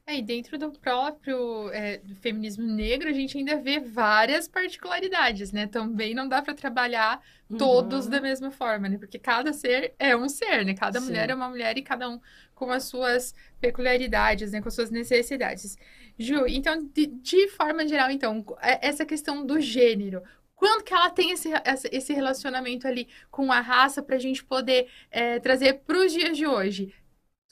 [0.04, 5.52] É, e dentro do próprio é, do feminismo negro, a gente ainda vê várias particularidades,
[5.52, 5.68] né?
[5.68, 7.56] Também não dá para trabalhar uhum.
[7.56, 8.98] todos da mesma forma, né?
[8.98, 10.74] Porque cada ser é um ser, né?
[10.74, 11.06] Cada Sim.
[11.06, 12.20] mulher é uma mulher e cada um
[12.52, 14.60] com as suas peculiaridades, né?
[14.60, 15.76] Com as suas necessidades.
[16.18, 20.20] Ju, então, de, de forma geral, então, é, essa questão do gênero,
[20.56, 21.48] quando que ela tem esse,
[21.92, 26.36] esse relacionamento ali com a raça para a gente poder é, trazer para os dias
[26.36, 26.92] de hoje?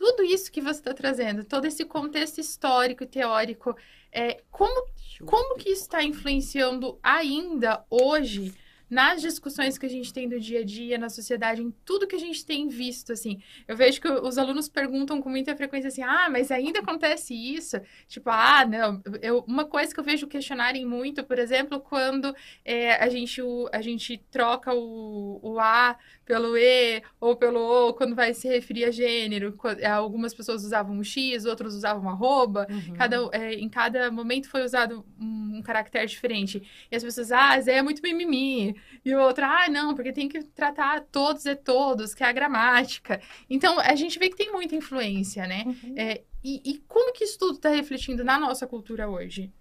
[0.00, 3.76] Tudo isso que você está trazendo, todo esse contexto histórico e teórico,
[4.10, 4.86] é, como,
[5.26, 8.54] como que isso está influenciando ainda hoje
[8.88, 12.16] nas discussões que a gente tem do dia a dia, na sociedade, em tudo que
[12.16, 13.40] a gente tem visto, assim.
[13.68, 17.80] Eu vejo que os alunos perguntam com muita frequência assim, ah, mas ainda acontece isso?
[18.08, 19.00] Tipo, ah, não.
[19.22, 22.34] Eu, uma coisa que eu vejo questionarem muito, por exemplo, quando
[22.64, 25.96] é, a, gente, o, a gente troca o, o A
[26.30, 29.58] pelo E ou pelo O quando vai se referir a gênero.
[29.92, 32.68] Algumas pessoas usavam um X, outros usavam arroba.
[32.70, 32.94] Uhum.
[32.94, 36.62] Cada, é, em cada momento foi usado um, um caractere diferente.
[36.88, 38.76] E as pessoas, ah, Zé é muito mimimi.
[39.04, 42.32] E o outro, ah, não, porque tem que tratar todos e todos, que é a
[42.32, 43.20] gramática.
[43.48, 45.64] Então, a gente vê que tem muita influência, né?
[45.66, 45.94] Uhum.
[45.96, 49.52] É, e, e como que isso tudo está refletindo na nossa cultura hoje?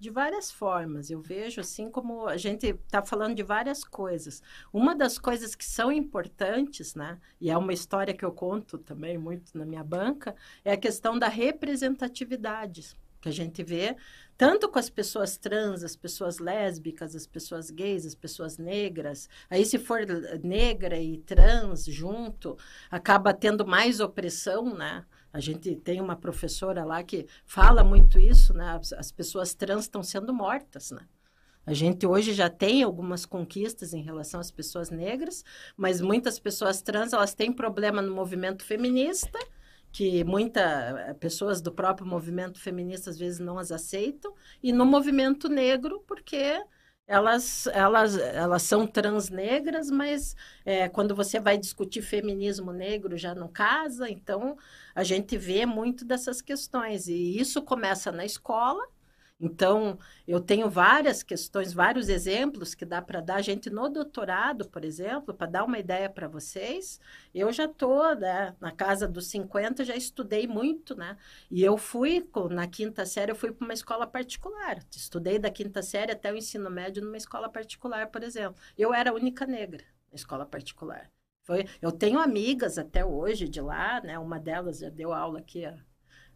[0.00, 4.40] De várias formas, eu vejo assim como a gente está falando de várias coisas.
[4.72, 9.18] Uma das coisas que são importantes, né, e é uma história que eu conto também
[9.18, 13.96] muito na minha banca, é a questão da representatividade que a gente vê
[14.36, 19.28] tanto com as pessoas trans, as pessoas lésbicas, as pessoas gays, as pessoas negras.
[19.50, 20.06] Aí, se for
[20.44, 22.56] negra e trans junto,
[22.88, 25.04] acaba tendo mais opressão, né?
[25.32, 28.78] A gente tem uma professora lá que fala muito isso, né?
[28.78, 31.06] As, as pessoas trans estão sendo mortas, né?
[31.66, 35.44] A gente hoje já tem algumas conquistas em relação às pessoas negras,
[35.76, 39.38] mas muitas pessoas trans elas têm problema no movimento feminista
[39.92, 45.48] que muitas pessoas do próprio movimento feminista às vezes não as aceitam, e no movimento
[45.48, 46.62] negro, porque
[47.08, 53.48] elas, elas, elas são transnegras, mas é, quando você vai discutir feminismo negro já não
[53.48, 54.56] casa, então
[54.94, 57.08] a gente vê muito dessas questões.
[57.08, 58.86] E isso começa na escola,
[59.40, 63.36] então, eu tenho várias questões, vários exemplos que dá para dar.
[63.36, 67.00] A gente no doutorado, por exemplo, para dar uma ideia para vocês,
[67.32, 71.16] eu já estou né, na casa dos 50, já estudei muito, né?
[71.50, 74.78] E eu fui, na quinta série, eu fui para uma escola particular.
[74.90, 78.60] Estudei da quinta série até o ensino médio numa escola particular, por exemplo.
[78.76, 81.08] Eu era a única negra na escola particular.
[81.44, 84.18] Foi, eu tenho amigas até hoje de lá, né?
[84.18, 85.78] Uma delas já deu aula aqui, a,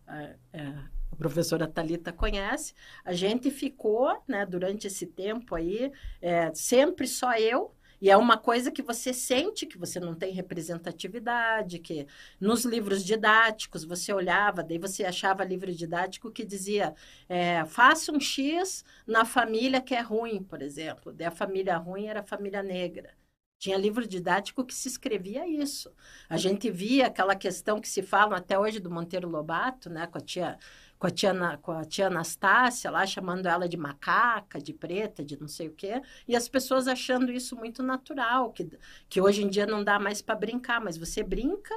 [0.06, 6.52] a, a a professora Talita conhece, a gente ficou, né, durante esse tempo aí, é,
[6.54, 11.78] sempre só eu, e é uma coisa que você sente que você não tem representatividade,
[11.78, 12.04] que
[12.40, 16.96] nos livros didáticos você olhava, daí você achava livro didático que dizia
[17.28, 21.12] é, faça um X na família que é ruim, por exemplo.
[21.12, 23.14] Daí a família ruim era a família negra.
[23.56, 25.94] Tinha livro didático que se escrevia isso.
[26.28, 30.18] A gente via aquela questão que se fala até hoje do Monteiro Lobato, né, com
[30.18, 30.58] a tia
[31.02, 35.36] com a tia, com a tia Anastácia lá, chamando ela de macaca, de preta, de
[35.40, 38.70] não sei o quê, e as pessoas achando isso muito natural, que,
[39.08, 41.74] que hoje em dia não dá mais para brincar, mas você brinca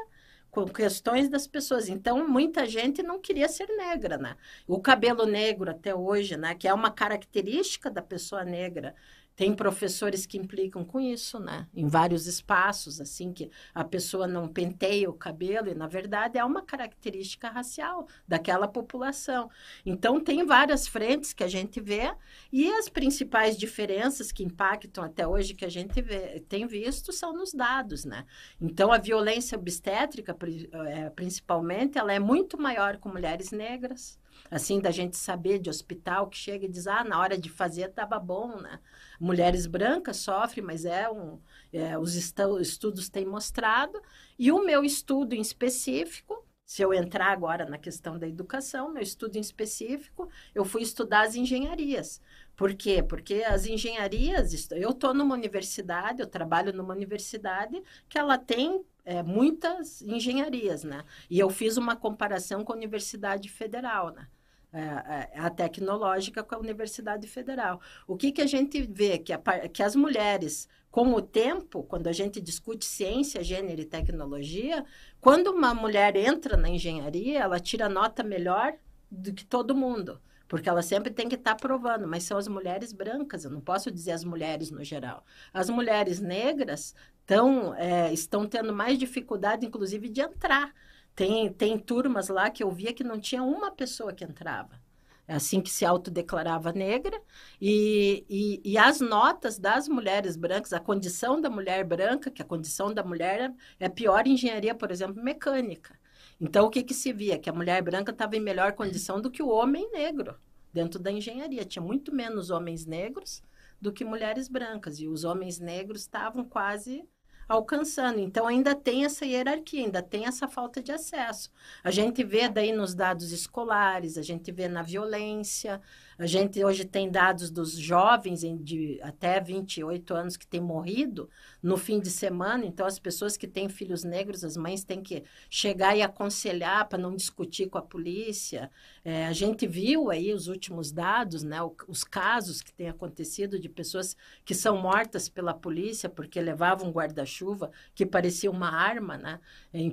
[0.52, 1.90] com questões das pessoas.
[1.90, 4.38] Então, muita gente não queria ser negra, né?
[4.68, 8.94] O cabelo negro até hoje, né, que é uma característica da pessoa negra,
[9.36, 11.68] tem professores que implicam com isso, né?
[11.76, 16.46] Em vários espaços, assim, que a pessoa não penteia o cabelo, e na verdade é
[16.46, 19.50] uma característica racial daquela população.
[19.86, 22.14] Então, tem várias frentes que a gente vê,
[22.52, 27.34] e as principais diferenças que impactam até hoje que a gente vê, tem visto são
[27.34, 28.26] nos dados, né?
[28.60, 30.36] Então, a violência obstétrica,
[30.72, 34.18] eh, principalmente, ela é muito maior com mulheres negras
[34.50, 37.90] assim, da gente saber de hospital que chega e diz, ah, na hora de fazer
[37.90, 38.80] estava bom, né?
[39.20, 41.40] Mulheres brancas sofrem, mas é um,
[41.74, 44.02] é, os estudos têm mostrado.
[44.38, 49.04] E o meu estudo em específico, se eu entrar agora na questão da educação, meu
[49.04, 52.22] estudo em específico, eu fui estudar as engenharias.
[52.56, 53.04] Por quê?
[53.04, 59.22] Porque as engenharias, eu estou numa universidade, eu trabalho numa universidade que ela tem é,
[59.22, 61.04] muitas engenharias, né?
[61.30, 64.28] E eu fiz uma comparação com a Universidade Federal, né?
[64.76, 67.80] É, é, a tecnológica com a Universidade Federal.
[68.06, 69.18] O que, que a gente vê?
[69.18, 73.86] Que, a, que as mulheres, com o tempo, quando a gente discute ciência, gênero e
[73.86, 74.84] tecnologia,
[75.22, 78.74] quando uma mulher entra na engenharia, ela tira nota melhor
[79.10, 80.20] do que todo mundo.
[80.46, 83.62] Porque ela sempre tem que estar tá provando, mas são as mulheres brancas, eu não
[83.62, 85.24] posso dizer as mulheres no geral.
[85.54, 86.94] As mulheres negras
[87.26, 90.74] tão, é, estão tendo mais dificuldade, inclusive, de entrar
[91.16, 94.80] tem, tem turmas lá que eu via que não tinha uma pessoa que entrava.
[95.28, 97.20] É assim que se autodeclarava negra,
[97.60, 102.46] e, e, e, as notas das mulheres brancas, a condição da mulher branca, que a
[102.46, 105.98] condição da mulher é pior em engenharia, por exemplo, mecânica.
[106.40, 107.40] Então, o que, que se via?
[107.40, 110.36] Que a mulher branca estava em melhor condição do que o homem negro
[110.72, 111.66] dentro da engenharia.
[111.66, 113.42] Tinha muito menos homens negros
[113.82, 117.04] do que mulheres brancas, e os homens negros estavam quase
[117.48, 118.20] alcançando.
[118.20, 121.52] Então, ainda tem essa hierarquia, ainda tem essa falta de acesso.
[121.84, 125.82] A gente vê daí nos dados escolares, a gente vê na violência,
[126.18, 131.30] a gente hoje tem dados dos jovens de até 28 anos que têm morrido
[131.62, 132.66] no fim de semana.
[132.66, 136.98] Então, as pessoas que têm filhos negros, as mães têm que chegar e aconselhar para
[136.98, 138.72] não discutir com a polícia.
[139.04, 143.68] É, a gente viu aí os últimos dados, né, os casos que têm acontecido de
[143.68, 149.40] pessoas que são mortas pela polícia porque levavam um guarda-chuva que parecia uma arma, né,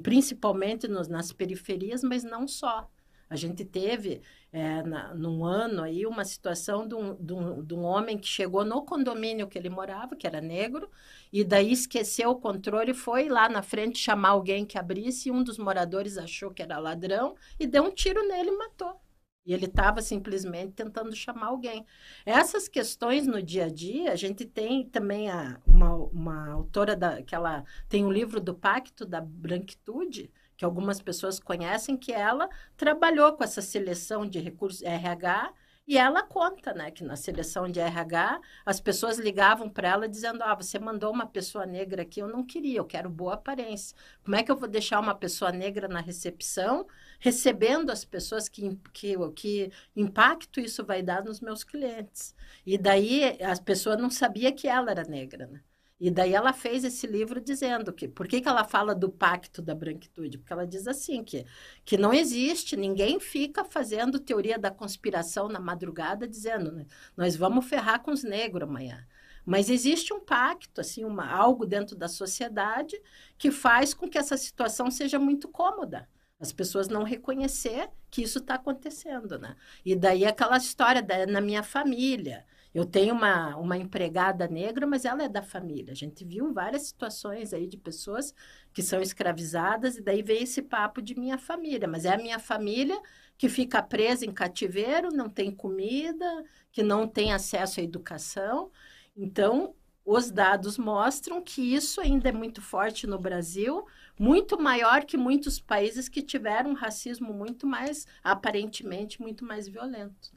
[0.03, 2.89] principalmente nos, nas periferias, mas não só.
[3.33, 4.21] A gente teve,
[4.53, 8.27] é, na, num ano aí, uma situação de um, de, um, de um homem que
[8.27, 10.91] chegou no condomínio que ele morava, que era negro,
[11.33, 15.43] e daí esqueceu o controle foi lá na frente chamar alguém que abrisse, e um
[15.43, 19.01] dos moradores achou que era ladrão e deu um tiro nele e matou.
[19.45, 21.85] E ele estava simplesmente tentando chamar alguém.
[22.25, 27.23] Essas questões no dia a dia, a gente tem também a, uma, uma autora da,
[27.23, 32.49] que ela tem um livro do Pacto da Branquitude, que algumas pessoas conhecem, que ela
[32.77, 35.53] trabalhou com essa seleção de recursos RH
[35.87, 40.43] e ela conta, né, que na seleção de RH as pessoas ligavam para ela dizendo:
[40.43, 43.97] "Ah, você mandou uma pessoa negra aqui, eu não queria, eu quero boa aparência.
[44.23, 46.87] Como é que eu vou deixar uma pessoa negra na recepção,
[47.23, 52.35] recebendo as pessoas que que que impacto isso vai dar nos meus clientes?"
[52.67, 55.63] E daí as pessoas não sabia que ela era negra, né?
[56.03, 59.63] E daí ela fez esse livro dizendo que por que, que ela fala do pacto
[59.63, 60.37] da branquitude?
[60.37, 61.47] Porque ela diz assim que,
[61.85, 67.67] que não existe, ninguém fica fazendo teoria da conspiração na madrugada dizendo né, nós vamos
[67.67, 69.07] ferrar com os negros amanhã.
[69.45, 73.01] Mas existe um pacto, assim, uma, algo dentro da sociedade
[73.39, 76.09] que faz com que essa situação seja muito cômoda.
[76.43, 79.55] As pessoas não reconhecer que isso está acontecendo, né?
[79.85, 82.45] E daí aquela história da, na minha família.
[82.75, 85.93] Eu tenho uma, uma empregada negra, mas ela é da família.
[85.93, 88.35] A gente viu várias situações aí de pessoas
[88.73, 91.87] que são escravizadas, e daí vem esse papo de minha família.
[91.87, 92.99] Mas é a minha família
[93.39, 98.71] que fica presa em cativeiro, não tem comida, que não tem acesso à educação.
[99.17, 99.75] Então,
[100.05, 103.87] os dados mostram que isso ainda é muito forte no Brasil,
[104.23, 110.31] muito maior que muitos países que tiveram um racismo muito mais, aparentemente, muito mais violento.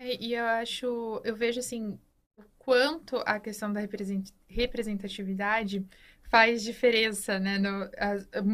[0.00, 1.96] É, e eu acho, eu vejo assim,
[2.36, 3.80] o quanto a questão da
[4.48, 5.86] representatividade
[6.28, 7.58] faz diferença, né?
[7.58, 7.90] No,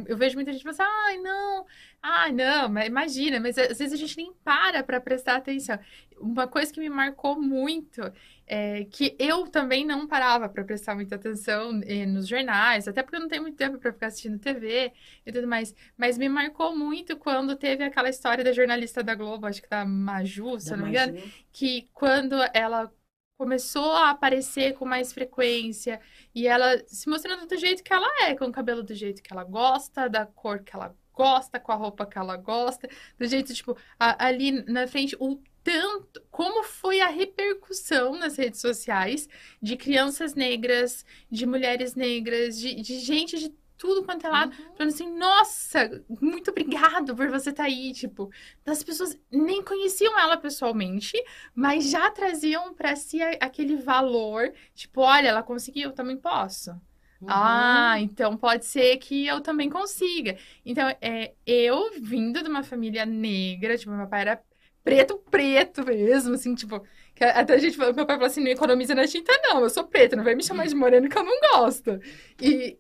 [0.07, 1.67] eu vejo muita gente pensando, ai, não,
[2.03, 5.79] ai, não, mas imagina, mas às vezes a gente nem para para prestar atenção.
[6.19, 8.01] Uma coisa que me marcou muito
[8.47, 13.17] é que eu também não parava para prestar muita atenção eh, nos jornais, até porque
[13.17, 14.93] eu não tenho muito tempo para ficar assistindo TV
[15.27, 19.47] e tudo mais, mas me marcou muito quando teve aquela história da jornalista da Globo,
[19.47, 21.21] acho que da Maju, se eu não me engano,
[21.51, 22.93] que quando ela
[23.37, 26.01] começou a aparecer com mais frequência
[26.35, 29.33] e ela se mostrando do jeito que ela é, com o cabelo do jeito que
[29.33, 33.55] ela gosta, da cor que ela gosta, com a roupa que ela gosta, do jeito,
[33.55, 39.29] tipo, a, ali na frente, o tanto, como foi a repercussão nas redes sociais
[39.63, 44.75] de crianças negras, de mulheres negras, de, de gente de tudo quanto é lado, uhum.
[44.77, 48.31] falando assim, nossa, muito obrigado por você estar tá aí, tipo,
[48.65, 51.13] as pessoas nem conheciam ela pessoalmente,
[51.55, 56.71] mas já traziam para si aquele valor, tipo, olha, ela conseguiu, eu também posso.
[56.71, 57.29] Uhum.
[57.29, 60.37] Ah, então pode ser que eu também consiga.
[60.65, 64.43] Então, é, eu vindo de uma família negra, tipo, meu pai era
[64.83, 66.85] preto, preto mesmo, assim, tipo,
[67.21, 69.85] até a gente falou, meu pai falou assim, não economiza na tinta, não, eu sou
[69.85, 71.99] preta, não vai me chamar de moreno que eu não gosto.
[72.41, 72.79] E,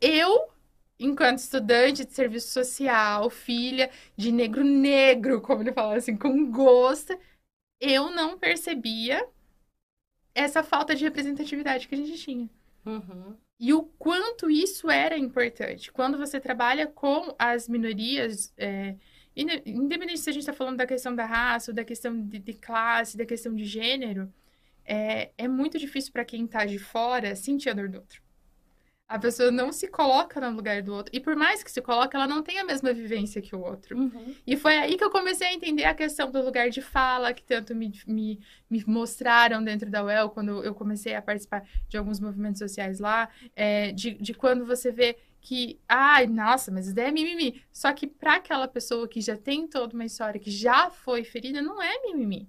[0.00, 0.48] eu,
[0.98, 7.18] enquanto estudante de serviço social, filha de negro negro, como ele fala assim, com gosto,
[7.80, 9.26] eu não percebia
[10.34, 12.48] essa falta de representatividade que a gente tinha.
[12.86, 13.36] Uhum.
[13.60, 15.90] E o quanto isso era importante.
[15.90, 18.94] Quando você trabalha com as minorias, é,
[19.34, 23.16] independente se a gente está falando da questão da raça, da questão de, de classe,
[23.16, 24.32] da questão de gênero,
[24.84, 28.22] é, é muito difícil para quem está de fora sentir a dor do outro.
[29.08, 31.10] A pessoa não se coloca no lugar do outro.
[31.16, 33.96] E por mais que se coloque, ela não tem a mesma vivência que o outro.
[33.96, 34.34] Uhum.
[34.46, 37.42] E foi aí que eu comecei a entender a questão do lugar de fala, que
[37.42, 38.38] tanto me, me,
[38.68, 43.30] me mostraram dentro da UEL, quando eu comecei a participar de alguns movimentos sociais lá,
[43.56, 47.62] é, de, de quando você vê que, ai, nossa, mas isso é mimimi.
[47.72, 51.62] Só que para aquela pessoa que já tem toda uma história, que já foi ferida,
[51.62, 52.46] não é mimimi.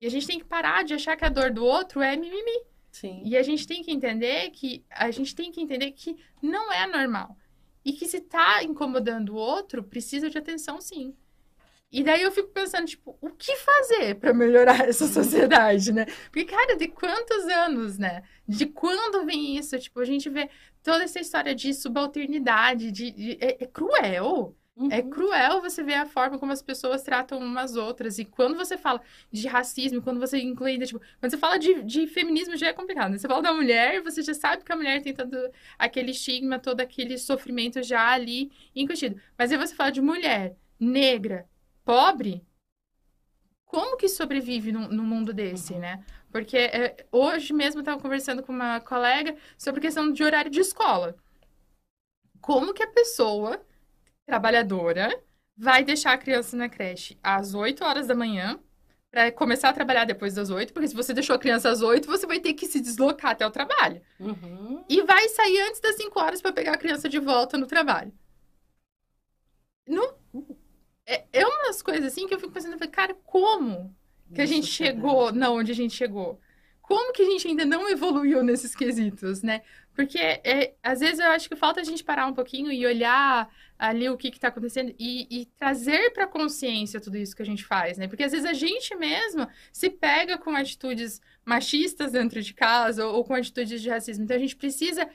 [0.00, 2.73] E a gente tem que parar de achar que a dor do outro é mimimi.
[2.94, 3.22] Sim.
[3.24, 6.86] E a gente tem que entender que a gente tem que entender que não é
[6.86, 7.36] normal.
[7.84, 11.12] E que se tá incomodando o outro, precisa de atenção sim.
[11.90, 16.06] E daí eu fico pensando, tipo, o que fazer para melhorar essa sociedade, né?
[16.30, 18.22] Porque, cara, de quantos anos, né?
[18.46, 19.76] De quando vem isso?
[19.76, 20.48] Tipo, a gente vê
[20.80, 24.56] toda essa história de subalternidade, de, de é, é cruel.
[24.76, 24.88] É uhum.
[24.90, 28.18] É cruel você ver a forma como as pessoas tratam umas outras.
[28.18, 29.00] E quando você fala
[29.30, 33.12] de racismo, quando você inclui, tipo, quando você fala de, de feminismo já é complicado.
[33.12, 33.18] Né?
[33.18, 35.36] Você fala da mulher, você já sabe que a mulher tem todo
[35.78, 39.20] aquele estigma, todo aquele sofrimento já ali incutido.
[39.38, 41.48] Mas aí você fala de mulher negra,
[41.84, 42.44] pobre,
[43.64, 45.80] como que sobrevive num, num mundo desse, uhum.
[45.80, 46.04] né?
[46.32, 50.60] Porque é, hoje mesmo eu estava conversando com uma colega sobre questão de horário de
[50.60, 51.14] escola.
[52.40, 53.64] Como que a pessoa
[54.26, 55.22] trabalhadora
[55.56, 58.58] vai deixar a criança na creche às 8 horas da manhã
[59.10, 62.08] para começar a trabalhar depois das 8, porque se você deixou a criança às 8,
[62.08, 64.02] você vai ter que se deslocar até o trabalho.
[64.18, 64.84] Uhum.
[64.88, 68.12] E vai sair antes das 5 horas para pegar a criança de volta no trabalho.
[69.86, 70.16] Não,
[71.06, 73.94] é, é umas coisas assim que eu fico pensando, cara, como
[74.34, 76.40] que a gente chegou na onde a gente chegou?
[76.86, 79.62] Como que a gente ainda não evoluiu nesses quesitos, né?
[79.94, 83.48] Porque é, às vezes eu acho que falta a gente parar um pouquinho e olhar
[83.78, 87.64] ali o que está acontecendo e, e trazer para consciência tudo isso que a gente
[87.64, 88.06] faz, né?
[88.06, 93.16] Porque às vezes a gente mesmo se pega com atitudes machistas dentro de casa ou,
[93.16, 94.24] ou com atitudes de racismo.
[94.24, 95.08] Então a gente precisa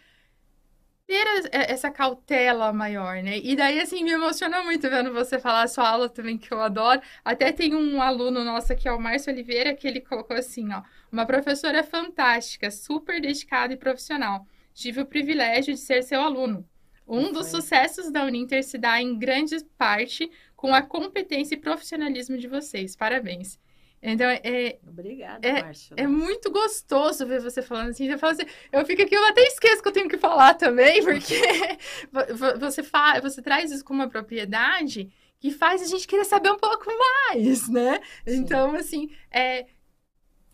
[1.09, 3.39] ter é, essa cautela maior, né?
[3.39, 6.61] E daí, assim, me emociona muito vendo você falar a sua aula também, que eu
[6.61, 7.01] adoro.
[7.25, 10.83] Até tem um aluno nosso aqui, é o Márcio Oliveira, que ele colocou assim, ó.
[11.11, 14.45] Uma professora fantástica, super dedicada e profissional.
[14.71, 16.63] Tive o privilégio de ser seu aluno.
[17.07, 22.37] Um dos sucessos da Uninter se dá em grande parte com a competência e profissionalismo
[22.37, 22.95] de vocês.
[22.95, 23.57] Parabéns.
[24.01, 24.77] Então, é.
[24.87, 25.93] Obrigada, é, Márcio.
[25.97, 28.07] É muito gostoso ver você falando assim.
[28.07, 31.03] Eu, falo assim, eu fico aqui, eu até esqueço que eu tenho que falar também,
[31.03, 31.41] porque
[32.59, 36.57] você, fala, você traz isso com uma propriedade que faz a gente querer saber um
[36.57, 36.85] pouco
[37.29, 38.01] mais, né?
[38.27, 38.37] Sim.
[38.37, 39.65] Então, assim, é,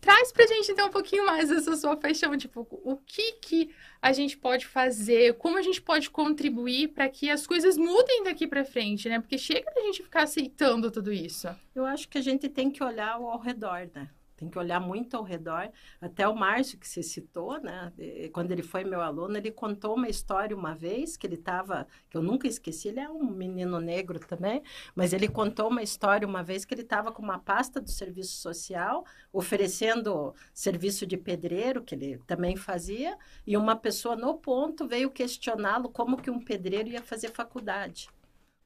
[0.06, 2.38] Traz pra gente, então, um pouquinho mais dessa sua paixão.
[2.38, 5.34] Tipo, o que que a gente pode fazer?
[5.34, 9.18] Como a gente pode contribuir para que as coisas mudem daqui para frente, né?
[9.18, 11.48] Porque chega da gente ficar aceitando tudo isso.
[11.74, 14.08] Eu acho que a gente tem que olhar ao redor, né?
[14.36, 15.70] Tem que olhar muito ao redor.
[16.00, 17.92] Até o Márcio, que você citou, né?
[18.32, 22.16] Quando ele foi meu aluno, ele contou uma história uma vez que ele estava, que
[22.16, 24.62] eu nunca esqueci, ele é um menino negro também,
[24.94, 28.36] mas ele contou uma história uma vez que ele estava com uma pasta do serviço
[28.36, 33.16] social, oferecendo serviço de pedreiro, que ele também fazia,
[33.46, 38.08] e uma pessoa no ponto veio questioná-lo como que um pedreiro ia fazer faculdade.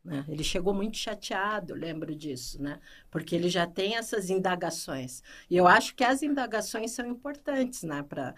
[0.04, 0.24] Né?
[0.28, 2.80] Ele chegou muito chateado, lembro disso, né?
[3.10, 5.22] porque ele já tem essas indagações.
[5.48, 8.02] E eu acho que as indagações são importantes né?
[8.02, 8.34] para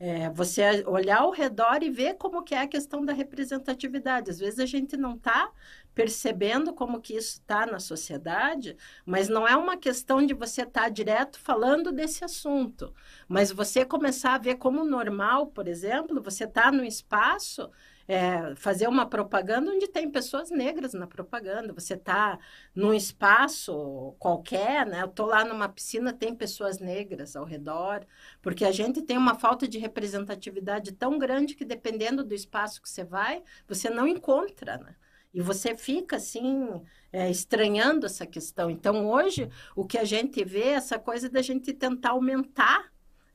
[0.00, 4.30] é, você olhar ao redor e ver como que é a questão da representatividade.
[4.30, 5.52] Às vezes a gente não está
[5.94, 10.84] percebendo como que isso está na sociedade, mas não é uma questão de você estar
[10.84, 12.94] tá direto falando desse assunto,
[13.28, 17.70] mas você começar a ver como normal, por exemplo, você está no espaço
[18.10, 21.72] é, fazer uma propaganda onde tem pessoas negras na propaganda.
[21.72, 22.40] Você está
[22.74, 25.02] num espaço qualquer, né?
[25.02, 28.04] Eu estou lá numa piscina, tem pessoas negras ao redor,
[28.42, 32.90] porque a gente tem uma falta de representatividade tão grande que dependendo do espaço que
[32.90, 34.96] você vai, você não encontra, né?
[35.32, 36.82] E você fica assim,
[37.12, 38.68] é, estranhando essa questão.
[38.68, 42.90] Então, hoje, o que a gente vê é essa coisa da gente tentar aumentar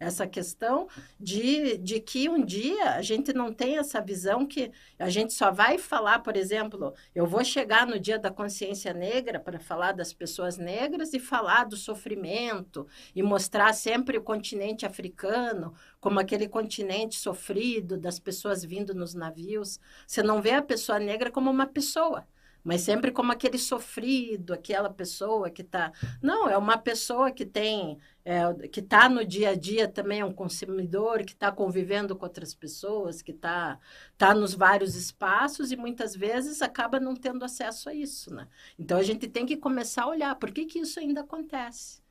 [0.05, 0.87] essa questão
[1.19, 5.51] de, de que um dia a gente não tem essa visão que a gente só
[5.51, 10.13] vai falar, por exemplo, eu vou chegar no dia da consciência negra para falar das
[10.13, 17.15] pessoas negras e falar do sofrimento e mostrar sempre o continente africano como aquele continente
[17.15, 19.79] sofrido das pessoas vindo nos navios.
[20.05, 22.27] Você não vê a pessoa negra como uma pessoa
[22.65, 25.93] mas sempre como aquele sofrido, aquela pessoa que está.
[26.21, 30.25] Não, é uma pessoa que tem, é, que está no dia a dia também, é
[30.25, 33.79] um consumidor, que está convivendo com outras pessoas, que está
[34.17, 38.33] tá nos vários espaços e muitas vezes acaba não tendo acesso a isso.
[38.33, 38.47] Né?
[38.79, 42.03] Então a gente tem que começar a olhar por que, que isso ainda acontece.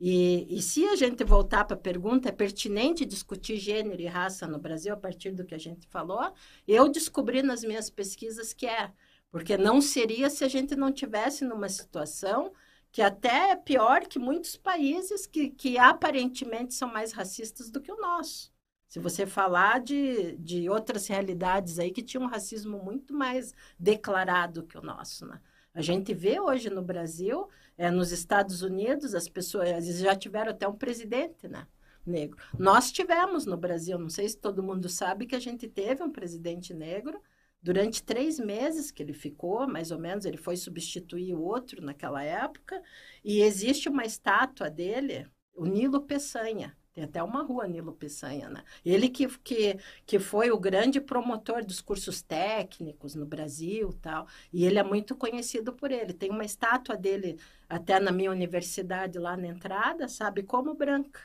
[0.00, 4.46] E, e, se a gente voltar para a pergunta, é pertinente discutir gênero e raça
[4.46, 6.32] no Brasil a partir do que a gente falou?
[6.68, 8.92] Eu descobri nas minhas pesquisas que é.
[9.30, 12.52] Porque não seria se a gente não tivesse numa situação
[12.90, 17.92] que até é pior que muitos países que, que aparentemente são mais racistas do que
[17.92, 18.50] o nosso.
[18.88, 24.64] Se você falar de, de outras realidades aí que tinham um racismo muito mais declarado
[24.64, 25.38] que o nosso, né?
[25.74, 30.66] A gente vê hoje no Brasil, é, nos Estados Unidos, as pessoas já tiveram até
[30.66, 31.66] um presidente, né?
[32.04, 32.38] Negro.
[32.58, 36.10] Nós tivemos no Brasil, não sei se todo mundo sabe que a gente teve um
[36.10, 37.22] presidente negro,
[37.60, 42.22] Durante três meses que ele ficou, mais ou menos, ele foi substituir o outro naquela
[42.22, 42.80] época,
[43.24, 46.76] e existe uma estátua dele, o Nilo Peçanha.
[46.92, 48.64] Tem até uma rua Nilo Peçanha, né?
[48.84, 54.26] Ele que, que, que foi o grande promotor dos cursos técnicos no Brasil tal.
[54.52, 56.12] E ele é muito conhecido por ele.
[56.12, 57.38] Tem uma estátua dele
[57.68, 60.42] até na minha universidade lá na entrada, sabe?
[60.42, 61.20] Como branca.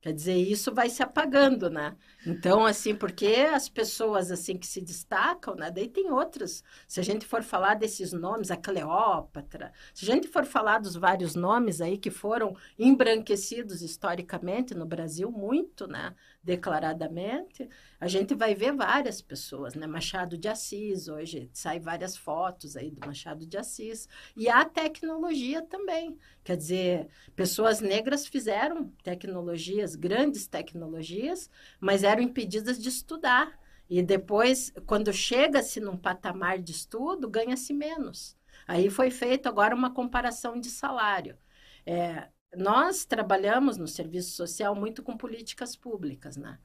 [0.00, 1.94] Quer dizer, isso vai se apagando, né?
[2.26, 5.70] Então, assim, porque as pessoas, assim, que se destacam, né?
[5.70, 6.64] Daí tem outras.
[6.88, 10.96] Se a gente for falar desses nomes, a Cleópatra, se a gente for falar dos
[10.96, 16.14] vários nomes aí que foram embranquecidos historicamente no Brasil, muito, né?
[16.42, 17.68] Declaradamente,
[18.00, 19.86] a gente vai ver várias pessoas, né?
[19.86, 24.08] Machado de Assis, hoje sai várias fotos aí do Machado de Assis.
[24.36, 26.18] E a tecnologia também.
[26.42, 33.58] Quer dizer, pessoas negras fizeram tecnologias, grandes tecnologias, mas eram impedidas de estudar.
[33.88, 38.36] E depois, quando chega-se num patamar de estudo, ganha-se menos.
[38.66, 41.36] Aí foi feita agora uma comparação de salário.
[41.84, 46.58] É, nós trabalhamos no serviço social muito com políticas públicas, né?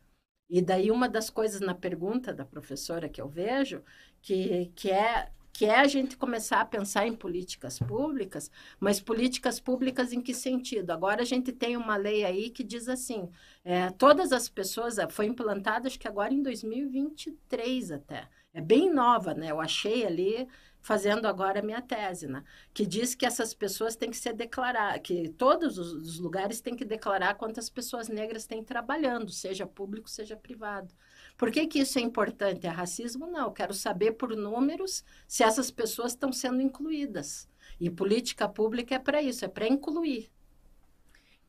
[0.49, 3.83] E daí uma das coisas na pergunta da professora que eu vejo,
[4.21, 9.57] que, que é que é a gente começar a pensar em políticas públicas, mas políticas
[9.57, 10.91] públicas em que sentido?
[10.91, 13.29] Agora a gente tem uma lei aí que diz assim,
[13.63, 19.33] é, todas as pessoas, foi implantada acho que agora em 2023 até, é bem nova,
[19.33, 19.49] né?
[19.51, 20.45] Eu achei ali
[20.85, 22.43] fazendo agora a minha tese, né?
[22.71, 26.85] que diz que essas pessoas têm que ser declarar, que todos os lugares têm que
[26.85, 30.93] declarar quantas pessoas negras têm trabalhando, seja público, seja privado.
[31.35, 32.67] Por que, que isso é importante?
[32.67, 33.25] É racismo?
[33.25, 33.45] Não.
[33.45, 37.49] Eu quero saber por números se essas pessoas estão sendo incluídas.
[37.79, 40.31] E política pública é para isso, é para incluir.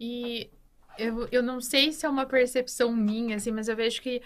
[0.00, 0.50] E
[0.96, 4.22] eu, eu não sei se é uma percepção minha, assim, mas eu vejo que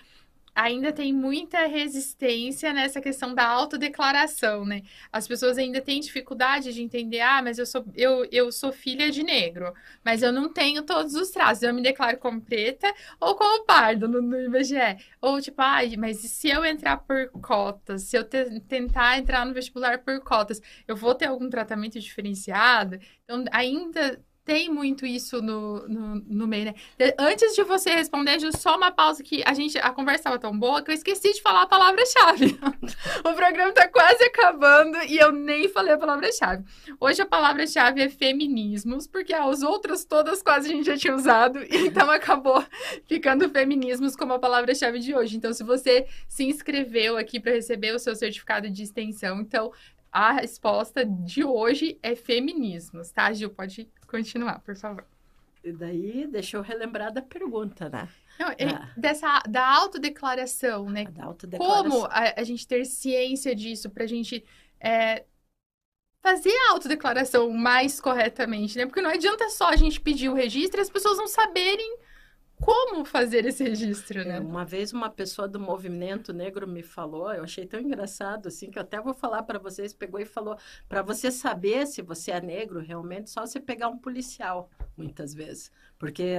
[0.61, 4.83] ainda tem muita resistência nessa questão da autodeclaração, né?
[5.11, 9.11] As pessoas ainda têm dificuldade de entender, ah, mas eu sou, eu, eu sou filha
[9.11, 9.73] de negro,
[10.05, 11.63] mas eu não tenho todos os traços.
[11.63, 14.99] Eu me declaro como preta ou como pardo no, no IBGE.
[15.21, 19.55] Ou tipo, ah, mas se eu entrar por cotas, se eu te, tentar entrar no
[19.55, 22.99] vestibular por cotas, eu vou ter algum tratamento diferenciado?
[23.25, 26.75] Então, ainda tem muito isso no, no, no meio, né?
[27.17, 30.59] Antes de você responder, Ju, só uma pausa que a gente, a conversa estava tão
[30.59, 32.59] boa que eu esqueci de falar a palavra-chave.
[33.25, 36.65] o programa está quase acabando e eu nem falei a palavra-chave.
[36.99, 41.61] Hoje a palavra-chave é feminismos, porque as outras todas quase a gente já tinha usado,
[41.71, 42.61] então acabou
[43.07, 45.37] ficando feminismos como a palavra-chave de hoje.
[45.37, 49.71] Então, se você se inscreveu aqui para receber o seu certificado de extensão, então
[50.13, 53.51] a resposta de hoje é feminismos, tá, Gil?
[53.51, 55.05] Pode continuar, por favor.
[55.63, 58.09] E daí, deixa eu relembrar da pergunta, né?
[58.39, 58.91] Não, ah.
[58.97, 61.05] dessa, da autodeclaração, né?
[61.05, 61.91] Da autodeclaração.
[61.91, 64.43] Como a, a gente ter ciência disso para a gente
[64.81, 65.25] é,
[66.23, 68.87] fazer a autodeclaração mais corretamente, né?
[68.87, 71.99] Porque não adianta só a gente pedir o registro e as pessoas não saberem
[72.61, 74.37] como fazer esse registro, né?
[74.37, 78.71] É, uma vez uma pessoa do movimento negro me falou, eu achei tão engraçado assim
[78.71, 80.57] que eu até vou falar para vocês, pegou e falou,
[80.89, 85.73] para você saber se você é negro realmente, só você pegar um policial, muitas vezes.
[85.99, 86.37] Porque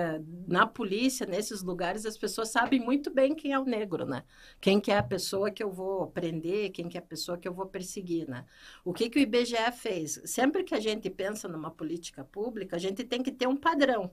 [0.48, 4.24] na polícia, nesses lugares, as pessoas sabem muito bem quem é o negro, né?
[4.60, 7.48] Quem que é a pessoa que eu vou prender, quem que é a pessoa que
[7.48, 8.46] eu vou perseguir, né?
[8.84, 10.22] O que que o IBGE fez?
[10.26, 14.12] Sempre que a gente pensa numa política pública, a gente tem que ter um padrão.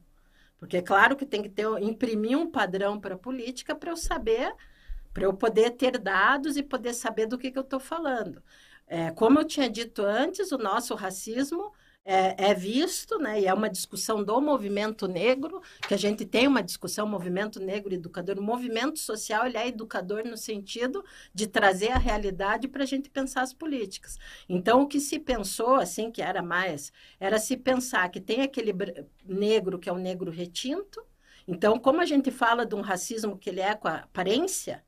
[0.58, 3.96] Porque é claro que tem que ter, imprimir um padrão para a política para eu
[3.96, 4.52] saber,
[5.14, 8.42] para eu poder ter dados e poder saber do que, que eu estou falando.
[8.86, 11.72] É, como eu tinha dito antes, o nosso racismo
[12.10, 16.48] é, é, visto, né, e é uma discussão do movimento negro, que a gente tem
[16.48, 21.04] uma discussão, movimento negro educador, o movimento social, ele é educador no sentido
[21.34, 24.16] de trazer a realidade para a gente pensar as políticas.
[24.48, 26.90] Então, o que se pensou, assim, que era mais,
[27.20, 28.72] era se pensar que tem aquele
[29.26, 31.04] negro que é o negro retinto,
[31.46, 34.82] então, como a gente fala de um racismo que ele é com a aparência,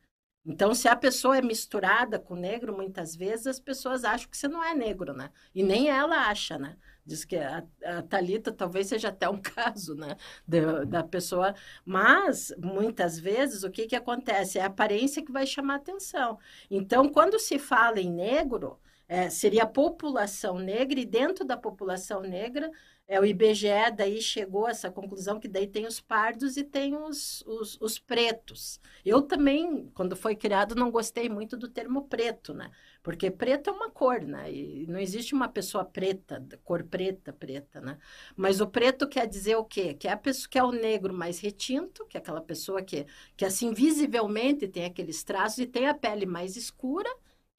[0.44, 4.48] então, se a pessoa é misturada com negro, muitas vezes as pessoas acham que você
[4.48, 5.30] não é negro, né?
[5.54, 6.76] E nem ela acha, né?
[7.04, 10.16] Diz que a, a Thalita talvez seja até um caso, né?
[10.48, 11.54] Da, da pessoa.
[11.84, 14.58] Mas, muitas vezes, o que, que acontece?
[14.58, 16.38] É a aparência que vai chamar atenção.
[16.70, 22.20] Então, quando se fala em negro, é, seria a população negra, e dentro da população
[22.22, 22.70] negra,
[23.10, 26.96] é, o IBGE daí chegou a essa conclusão que daí tem os pardos e tem
[26.96, 28.78] os, os, os, pretos.
[29.04, 32.70] Eu também, quando foi criado, não gostei muito do termo preto, né?
[33.02, 34.52] Porque preto é uma cor, né?
[34.52, 37.98] E não existe uma pessoa preta, cor preta, preta, né?
[38.36, 39.92] Mas o preto quer dizer o quê?
[39.92, 43.04] Que é a pessoa que é o negro mais retinto, que é aquela pessoa que,
[43.36, 47.10] que assim, visivelmente tem aqueles traços e tem a pele mais escura,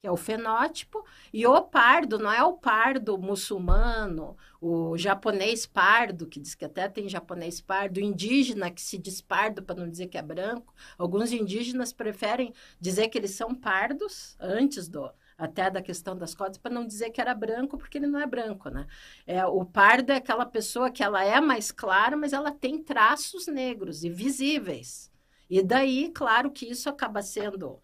[0.02, 6.26] que é o fenótipo, e o pardo não é o pardo muçulmano, o japonês pardo,
[6.26, 10.08] que diz que até tem japonês pardo, indígena que se diz pardo para não dizer
[10.08, 10.74] que é branco.
[10.98, 16.58] Alguns indígenas preferem dizer que eles são pardos antes do até da questão das cotas
[16.58, 18.86] para não dizer que era branco porque ele não é branco, né?
[19.24, 23.46] É, o pardo é aquela pessoa que ela é mais clara, mas ela tem traços
[23.46, 25.12] negros e visíveis.
[25.48, 27.80] E daí, claro que isso acaba sendo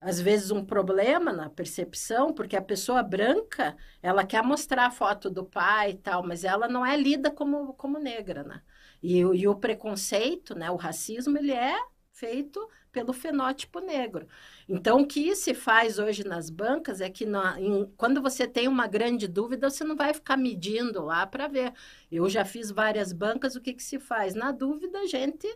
[0.00, 5.28] às vezes um problema na percepção, porque a pessoa branca, ela quer mostrar a foto
[5.28, 8.62] do pai e tal, mas ela não é lida como, como negra, né?
[9.02, 11.76] E, e o preconceito, né, o racismo, ele é
[12.12, 14.26] feito pelo fenótipo negro.
[14.68, 18.66] Então, o que se faz hoje nas bancas é que na, em, quando você tem
[18.66, 21.72] uma grande dúvida, você não vai ficar medindo lá para ver.
[22.10, 24.34] Eu já fiz várias bancas, o que, que se faz?
[24.34, 25.46] Na dúvida, a gente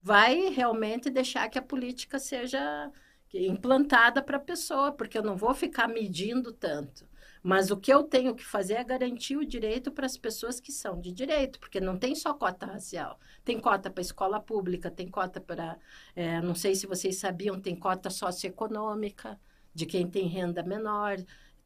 [0.00, 2.90] vai realmente deixar que a política seja
[3.32, 7.06] implantada para a pessoa, porque eu não vou ficar medindo tanto.
[7.42, 10.70] Mas o que eu tenho que fazer é garantir o direito para as pessoas que
[10.70, 13.18] são de direito, porque não tem só cota racial.
[13.44, 15.76] Tem cota para escola pública, tem cota para.
[16.14, 19.40] É, não sei se vocês sabiam, tem cota socioeconômica,
[19.74, 21.16] de quem tem renda menor.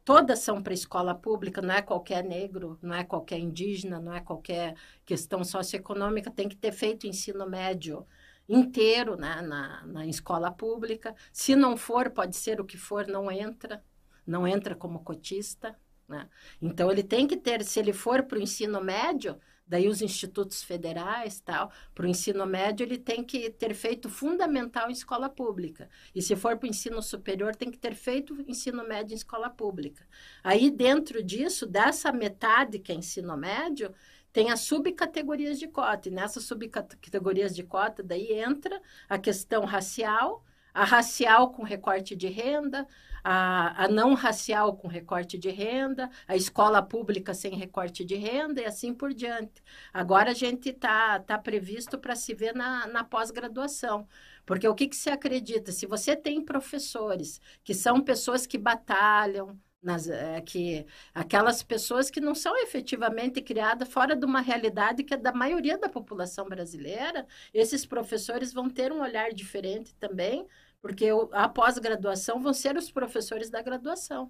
[0.03, 4.21] Todas são para escola pública, não é qualquer negro, não é qualquer indígena, não é
[4.21, 4.73] qualquer
[5.05, 8.07] questão socioeconômica, tem que ter feito ensino médio
[8.47, 11.15] inteiro né, na, na escola pública.
[11.31, 13.83] Se não for, pode ser o que for, não entra,
[14.25, 15.77] não entra como cotista.
[16.07, 16.27] Né?
[16.61, 19.37] Então, ele tem que ter, se ele for para o ensino médio,
[19.67, 24.89] daí os institutos federais, tal, para o ensino médio, ele tem que ter feito fundamental
[24.89, 25.89] em escola pública.
[26.15, 29.49] E se for para o ensino superior, tem que ter feito ensino médio em escola
[29.49, 30.07] pública.
[30.41, 33.93] Aí, dentro disso, dessa metade que é ensino médio,
[34.31, 40.43] tem as subcategorias de cota, e nessas subcategorias de cota, daí entra a questão racial,
[40.73, 42.87] a racial com recorte de renda,
[43.23, 48.61] a, a não racial com recorte de renda, a escola pública sem recorte de renda
[48.61, 49.63] e assim por diante.
[49.91, 54.07] Agora a gente está tá previsto para se ver na, na pós-graduação.
[54.45, 55.71] Porque o que, que se acredita?
[55.71, 62.19] Se você tem professores que são pessoas que batalham, Nas, é, que aquelas pessoas que
[62.19, 67.25] não são efetivamente criadas fora de uma realidade que é da maioria da população brasileira,
[67.53, 70.45] esses professores vão ter um olhar diferente também,
[70.81, 74.29] porque a pós-graduação vão ser os professores da graduação.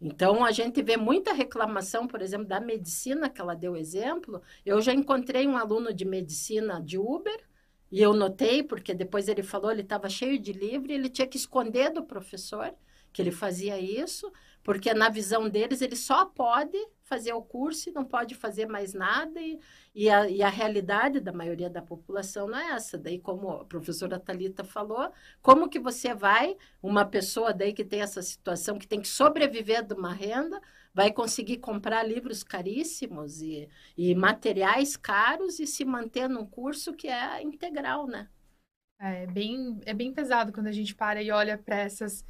[0.00, 4.40] Então, a gente vê muita reclamação, por exemplo, da medicina, que ela deu exemplo.
[4.64, 7.44] Eu já encontrei um aluno de medicina de Uber,
[7.90, 11.36] e eu notei, porque depois ele falou, ele estava cheio de livro, ele tinha que
[11.36, 12.72] esconder do professor
[13.16, 14.30] que ele fazia isso,
[14.62, 18.92] porque na visão deles ele só pode fazer o curso e não pode fazer mais
[18.92, 19.58] nada, e,
[19.94, 22.98] e, a, e a realidade da maioria da população não é essa.
[22.98, 25.10] Daí, como a professora Talita falou,
[25.40, 29.82] como que você vai, uma pessoa daí que tem essa situação, que tem que sobreviver
[29.82, 30.60] de uma renda,
[30.92, 37.08] vai conseguir comprar livros caríssimos e, e materiais caros e se manter num curso que
[37.08, 38.28] é integral, né?
[38.98, 42.24] É bem, é bem pesado quando a gente para e olha para essas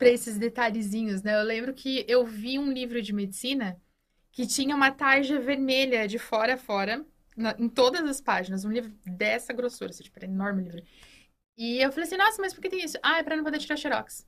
[0.00, 1.38] para esses detalhezinhos, né?
[1.38, 3.78] Eu lembro que eu vi um livro de medicina
[4.32, 7.04] que tinha uma tarja vermelha de fora a fora,
[7.36, 10.82] na, em todas as páginas, um livro dessa grossura, assim, tipo, era enorme livro.
[11.54, 12.96] E eu falei assim, nossa, mas por que tem isso?
[13.02, 14.26] Ah, é pra não poder tirar xerox.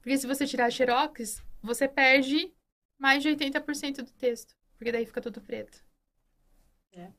[0.00, 2.54] Porque se você tirar xerox, você perde
[2.96, 5.82] mais de 80% do texto, porque daí fica tudo preto.
[6.92, 7.10] É.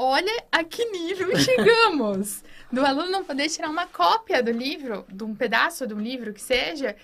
[0.00, 2.44] Olha a que nível chegamos!
[2.72, 6.40] do aluno não poder tirar uma cópia do livro, de um pedaço do livro que
[6.40, 6.94] seja,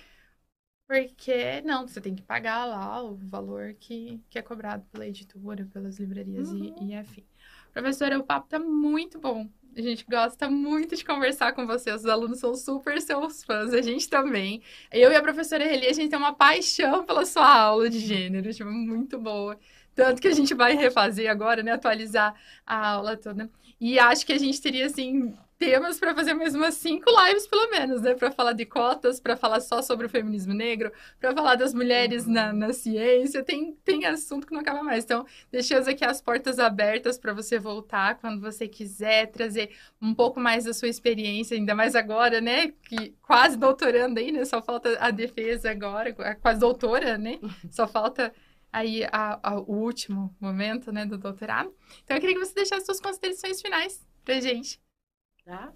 [0.87, 5.67] porque não, você tem que pagar lá o valor que, que é cobrado pela editora,
[5.73, 6.73] pelas livrarias uhum.
[6.79, 7.25] e, e afim.
[7.73, 9.49] Professora, o papo tá muito bom.
[9.75, 11.91] A gente gosta muito de conversar com você.
[11.91, 14.61] Os alunos são super seus fãs, a gente também.
[14.89, 18.53] Eu e a professora Eli, a gente tem uma paixão pela sua aula de gênero,
[18.53, 19.59] tipo, muito boa.
[19.95, 21.71] Tanto que a gente vai refazer agora, né?
[21.71, 22.35] Atualizar
[22.65, 23.49] a aula toda.
[23.79, 27.69] E acho que a gente teria, assim, temas para fazer mais umas cinco lives, pelo
[27.71, 28.13] menos, né?
[28.13, 32.27] Para falar de cotas, para falar só sobre o feminismo negro, para falar das mulheres
[32.27, 33.43] na, na ciência.
[33.43, 35.05] Tem, tem assunto que não acaba mais.
[35.05, 39.71] Então, deixamos aqui as portas abertas para você voltar quando você quiser, trazer
[40.01, 42.73] um pouco mais da sua experiência, ainda mais agora, né?
[42.89, 44.43] Que quase doutorando aí, né?
[44.45, 47.39] Só falta a defesa agora, quase doutora, né?
[47.71, 48.33] Só falta
[48.75, 51.73] aí a, a, o último momento, né, do doutorado.
[52.03, 54.81] Então, eu queria que você deixasse suas considerações finais pra gente.
[55.45, 55.71] Tá?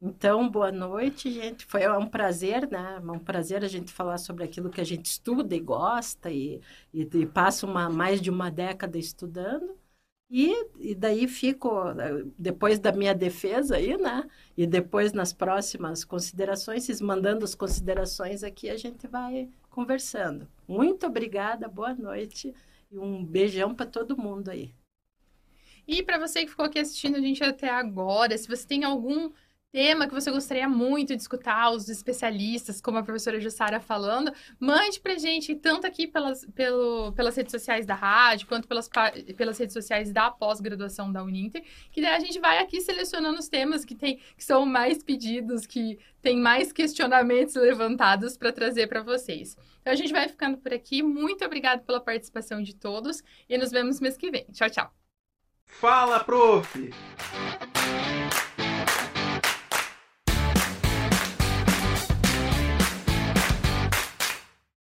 [0.00, 1.64] Então, boa noite, gente.
[1.64, 3.00] Foi um prazer, né?
[3.00, 6.60] Um prazer a gente falar sobre aquilo que a gente estuda e gosta e,
[6.92, 9.78] e, e passa uma, mais de uma década estudando.
[10.28, 11.70] E, e daí fico,
[12.38, 14.28] depois da minha defesa aí, né?
[14.56, 20.46] E depois nas próximas considerações, vocês mandando as considerações aqui, a gente vai conversando.
[20.68, 22.54] Muito obrigada, boa noite
[22.90, 24.74] e um beijão para todo mundo aí.
[25.88, 29.32] E para você que ficou aqui assistindo a gente até agora, se você tem algum
[29.72, 35.00] tema que você gostaria muito de escutar, os especialistas, como a professora Jussara falando, mande
[35.00, 38.88] pra gente, tanto aqui pelas, pelo, pelas redes sociais da rádio, quanto pelas,
[39.34, 43.48] pelas redes sociais da pós-graduação da Uninter, que daí a gente vai aqui selecionando os
[43.48, 49.02] temas que, tem, que são mais pedidos, que tem mais questionamentos levantados para trazer para
[49.02, 49.56] vocês.
[49.80, 51.02] Então a gente vai ficando por aqui.
[51.02, 54.44] Muito obrigada pela participação de todos e nos vemos mês que vem.
[54.52, 54.92] Tchau, tchau.
[55.64, 56.90] Fala, prof!